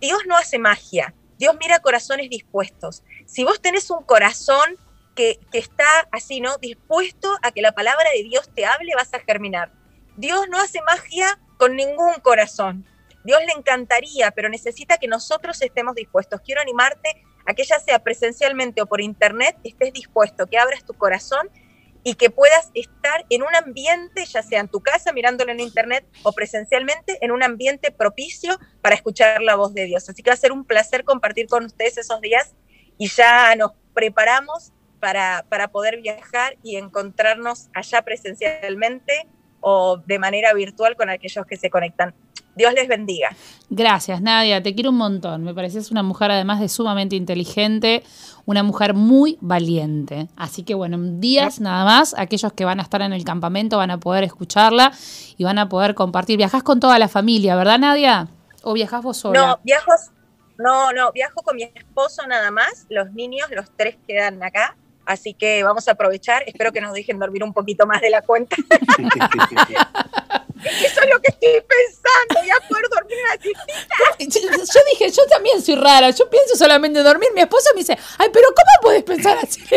Dios 0.00 0.20
no 0.26 0.36
hace 0.36 0.58
magia, 0.58 1.12
Dios 1.36 1.56
mira 1.58 1.80
corazones 1.80 2.30
dispuestos. 2.30 3.02
Si 3.26 3.44
vos 3.44 3.60
tenés 3.60 3.90
un 3.90 4.04
corazón 4.04 4.76
que, 5.14 5.40
está 5.52 6.08
así, 6.12 6.40
¿no? 6.40 6.56
Dispuesto 6.58 7.36
a 7.42 7.50
que 7.50 7.62
la 7.62 7.72
palabra 7.72 8.08
de 8.14 8.22
Dios 8.22 8.48
te 8.54 8.66
hable, 8.66 8.92
vas 8.94 9.12
a 9.14 9.20
germinar. 9.20 9.72
Dios 10.16 10.48
no 10.48 10.58
hace 10.58 10.80
magia 10.82 11.40
con 11.58 11.76
ningún 11.76 12.14
corazón. 12.22 12.86
Dios 13.24 13.40
le 13.46 13.52
encantaría, 13.52 14.30
pero 14.30 14.48
necesita 14.48 14.98
que 14.98 15.08
nosotros 15.08 15.60
estemos 15.60 15.94
dispuestos. 15.94 16.40
Quiero 16.42 16.60
animarte 16.60 17.24
a 17.46 17.54
que 17.54 17.64
ya 17.64 17.78
sea 17.78 17.98
presencialmente 18.00 18.82
o 18.82 18.86
por 18.86 19.00
internet, 19.00 19.56
estés 19.64 19.92
dispuesto, 19.92 20.46
que 20.46 20.58
abras 20.58 20.84
tu 20.84 20.94
corazón 20.94 21.48
y 22.02 22.14
que 22.14 22.30
puedas 22.30 22.70
estar 22.74 23.26
en 23.28 23.42
un 23.42 23.54
ambiente, 23.54 24.24
ya 24.24 24.42
sea 24.42 24.60
en 24.60 24.68
tu 24.68 24.80
casa, 24.80 25.12
mirándolo 25.12 25.52
en 25.52 25.60
internet 25.60 26.06
o 26.22 26.32
presencialmente, 26.32 27.18
en 27.20 27.30
un 27.30 27.42
ambiente 27.42 27.90
propicio 27.90 28.58
para 28.80 28.94
escuchar 28.94 29.42
la 29.42 29.54
voz 29.54 29.74
de 29.74 29.84
Dios. 29.84 30.08
Así 30.08 30.22
que 30.22 30.30
va 30.30 30.34
a 30.34 30.38
ser 30.38 30.52
un 30.52 30.64
placer 30.64 31.04
compartir 31.04 31.46
con 31.46 31.64
ustedes 31.64 31.98
esos 31.98 32.20
días 32.20 32.54
y 32.96 33.08
ya 33.08 33.54
nos 33.56 33.72
preparamos 33.94 34.72
para, 34.98 35.44
para 35.48 35.68
poder 35.68 36.00
viajar 36.00 36.56
y 36.62 36.76
encontrarnos 36.76 37.68
allá 37.74 38.02
presencialmente 38.02 39.26
o 39.60 39.98
de 39.98 40.18
manera 40.18 40.54
virtual 40.54 40.96
con 40.96 41.10
aquellos 41.10 41.44
que 41.46 41.56
se 41.56 41.70
conectan 41.70 42.14
Dios 42.54 42.72
les 42.74 42.88
bendiga. 42.88 43.30
Gracias, 43.70 44.20
Nadia. 44.20 44.62
Te 44.62 44.74
quiero 44.74 44.90
un 44.90 44.96
montón. 44.96 45.44
Me 45.44 45.54
pareces 45.54 45.90
una 45.90 46.02
mujer, 46.02 46.30
además 46.30 46.60
de 46.60 46.68
sumamente 46.68 47.16
inteligente, 47.16 48.02
una 48.44 48.62
mujer 48.62 48.94
muy 48.94 49.38
valiente. 49.40 50.28
Así 50.36 50.64
que, 50.64 50.74
bueno, 50.74 50.98
días 50.98 51.60
nada 51.60 51.84
más, 51.84 52.14
aquellos 52.18 52.52
que 52.52 52.64
van 52.64 52.80
a 52.80 52.82
estar 52.82 53.02
en 53.02 53.12
el 53.12 53.24
campamento 53.24 53.76
van 53.76 53.90
a 53.90 53.98
poder 53.98 54.24
escucharla 54.24 54.92
y 55.36 55.44
van 55.44 55.58
a 55.58 55.68
poder 55.68 55.94
compartir. 55.94 56.36
Viajás 56.36 56.62
con 56.62 56.80
toda 56.80 56.98
la 56.98 57.08
familia, 57.08 57.54
¿verdad, 57.56 57.78
Nadia? 57.78 58.28
¿O 58.62 58.72
viajás 58.72 59.02
vos 59.02 59.16
sola? 59.16 59.40
No, 59.40 59.60
viajo, 59.62 59.92
no, 60.58 60.92
no, 60.92 61.12
viajo 61.12 61.42
con 61.42 61.56
mi 61.56 61.62
esposo 61.62 62.26
nada 62.26 62.50
más. 62.50 62.86
Los 62.90 63.12
niños, 63.12 63.48
los 63.50 63.70
tres 63.76 63.96
quedan 64.06 64.42
acá. 64.42 64.76
Así 65.06 65.34
que 65.34 65.64
vamos 65.64 65.88
a 65.88 65.92
aprovechar. 65.92 66.42
Espero 66.46 66.72
que 66.72 66.80
nos 66.80 66.92
dejen 66.92 67.18
dormir 67.18 67.42
un 67.42 67.52
poquito 67.52 67.86
más 67.86 68.00
de 68.00 68.10
la 68.10 68.22
cuenta. 68.22 68.56
Eso 70.64 71.00
es 71.00 71.08
lo 71.10 71.20
que 71.20 71.28
estoy 71.28 71.62
pensando, 71.66 72.46
ya 72.46 72.68
poder 72.68 72.84
dormir 72.90 73.18
una 73.24 73.42
siestita. 73.42 74.74
Yo 74.74 74.80
dije, 74.92 75.10
yo 75.10 75.26
también 75.26 75.62
soy 75.62 75.76
rara, 75.76 76.10
yo 76.10 76.28
pienso 76.28 76.56
solamente 76.56 76.98
en 76.98 77.04
dormir. 77.04 77.30
Mi 77.34 77.40
esposo 77.40 77.70
me 77.74 77.80
dice, 77.80 77.98
ay, 78.18 78.28
pero 78.32 78.48
¿cómo 78.48 78.70
puedes 78.82 79.02
pensar 79.02 79.38
así? 79.38 79.62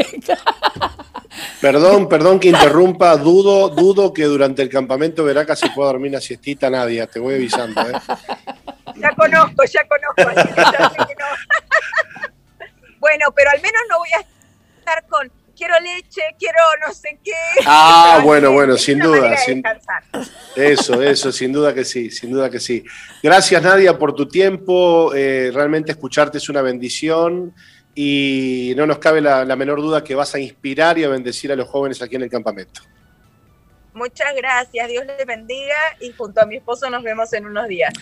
Perdón, 1.61 2.07
perdón 2.07 2.39
que 2.39 2.49
interrumpa, 2.49 3.17
dudo, 3.17 3.69
dudo 3.69 4.13
que 4.13 4.25
durante 4.25 4.61
el 4.61 4.69
campamento 4.69 5.23
Veraca 5.23 5.55
se 5.55 5.69
pueda 5.71 5.89
dormir 5.89 6.11
una 6.11 6.21
siestita, 6.21 6.69
Nadia, 6.69 7.07
te 7.07 7.19
voy 7.19 7.35
avisando. 7.35 7.81
¿eh? 7.81 7.93
Ya 8.97 9.09
conozco, 9.15 9.63
ya 9.65 9.81
conozco. 9.87 10.41
bueno, 12.99 13.31
pero 13.35 13.49
al 13.49 13.61
menos 13.61 13.81
no 13.89 13.97
voy 13.97 14.09
a 14.15 14.19
estar 14.79 15.03
con 15.07 15.31
quiero 15.63 15.79
leche, 15.79 16.21
quiero 16.37 16.59
no 16.85 16.93
sé 16.93 17.19
qué. 17.23 17.31
Ah, 17.65 18.21
bueno, 18.23 18.51
bueno, 18.51 18.77
sin 18.77 18.99
duda. 18.99 19.35
eso, 20.55 21.01
eso, 21.01 21.31
sin 21.31 21.53
duda 21.53 21.73
que 21.73 21.85
sí, 21.85 22.11
sin 22.11 22.31
duda 22.31 22.49
que 22.49 22.59
sí. 22.59 22.83
Gracias, 23.21 23.61
Nadia, 23.61 23.97
por 23.97 24.13
tu 24.13 24.27
tiempo. 24.27 25.13
Eh, 25.15 25.51
realmente 25.53 25.91
escucharte 25.91 26.37
es 26.37 26.49
una 26.49 26.61
bendición 26.61 27.53
y 27.95 28.73
no 28.75 28.85
nos 28.85 28.97
cabe 28.97 29.21
la, 29.21 29.45
menor 29.55 29.81
duda 29.81 30.03
que 30.03 30.15
vas 30.15 30.35
a 30.35 30.39
inspirar 30.39 30.97
y 30.97 31.03
a 31.03 31.09
bendecir 31.09 31.51
a 31.51 31.55
los 31.55 31.67
jóvenes 31.69 32.01
aquí 32.01 32.15
en 32.15 32.23
el 32.23 32.29
campamento. 32.29 32.81
Muchas 33.93 34.35
gracias, 34.35 34.87
Dios 34.87 35.05
les 35.05 35.25
bendiga 35.25 35.77
y 35.99 36.11
junto 36.11 36.41
a 36.41 36.45
mi 36.45 36.57
esposo 36.57 36.89
nos 36.89 37.03
vemos 37.03 37.31
en 37.33 37.45
unos 37.45 37.67
días. 37.67 37.93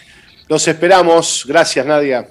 Los 0.47 0.67
esperamos. 0.67 1.45
Gracias, 1.45 1.85
Nadia. 1.85 2.27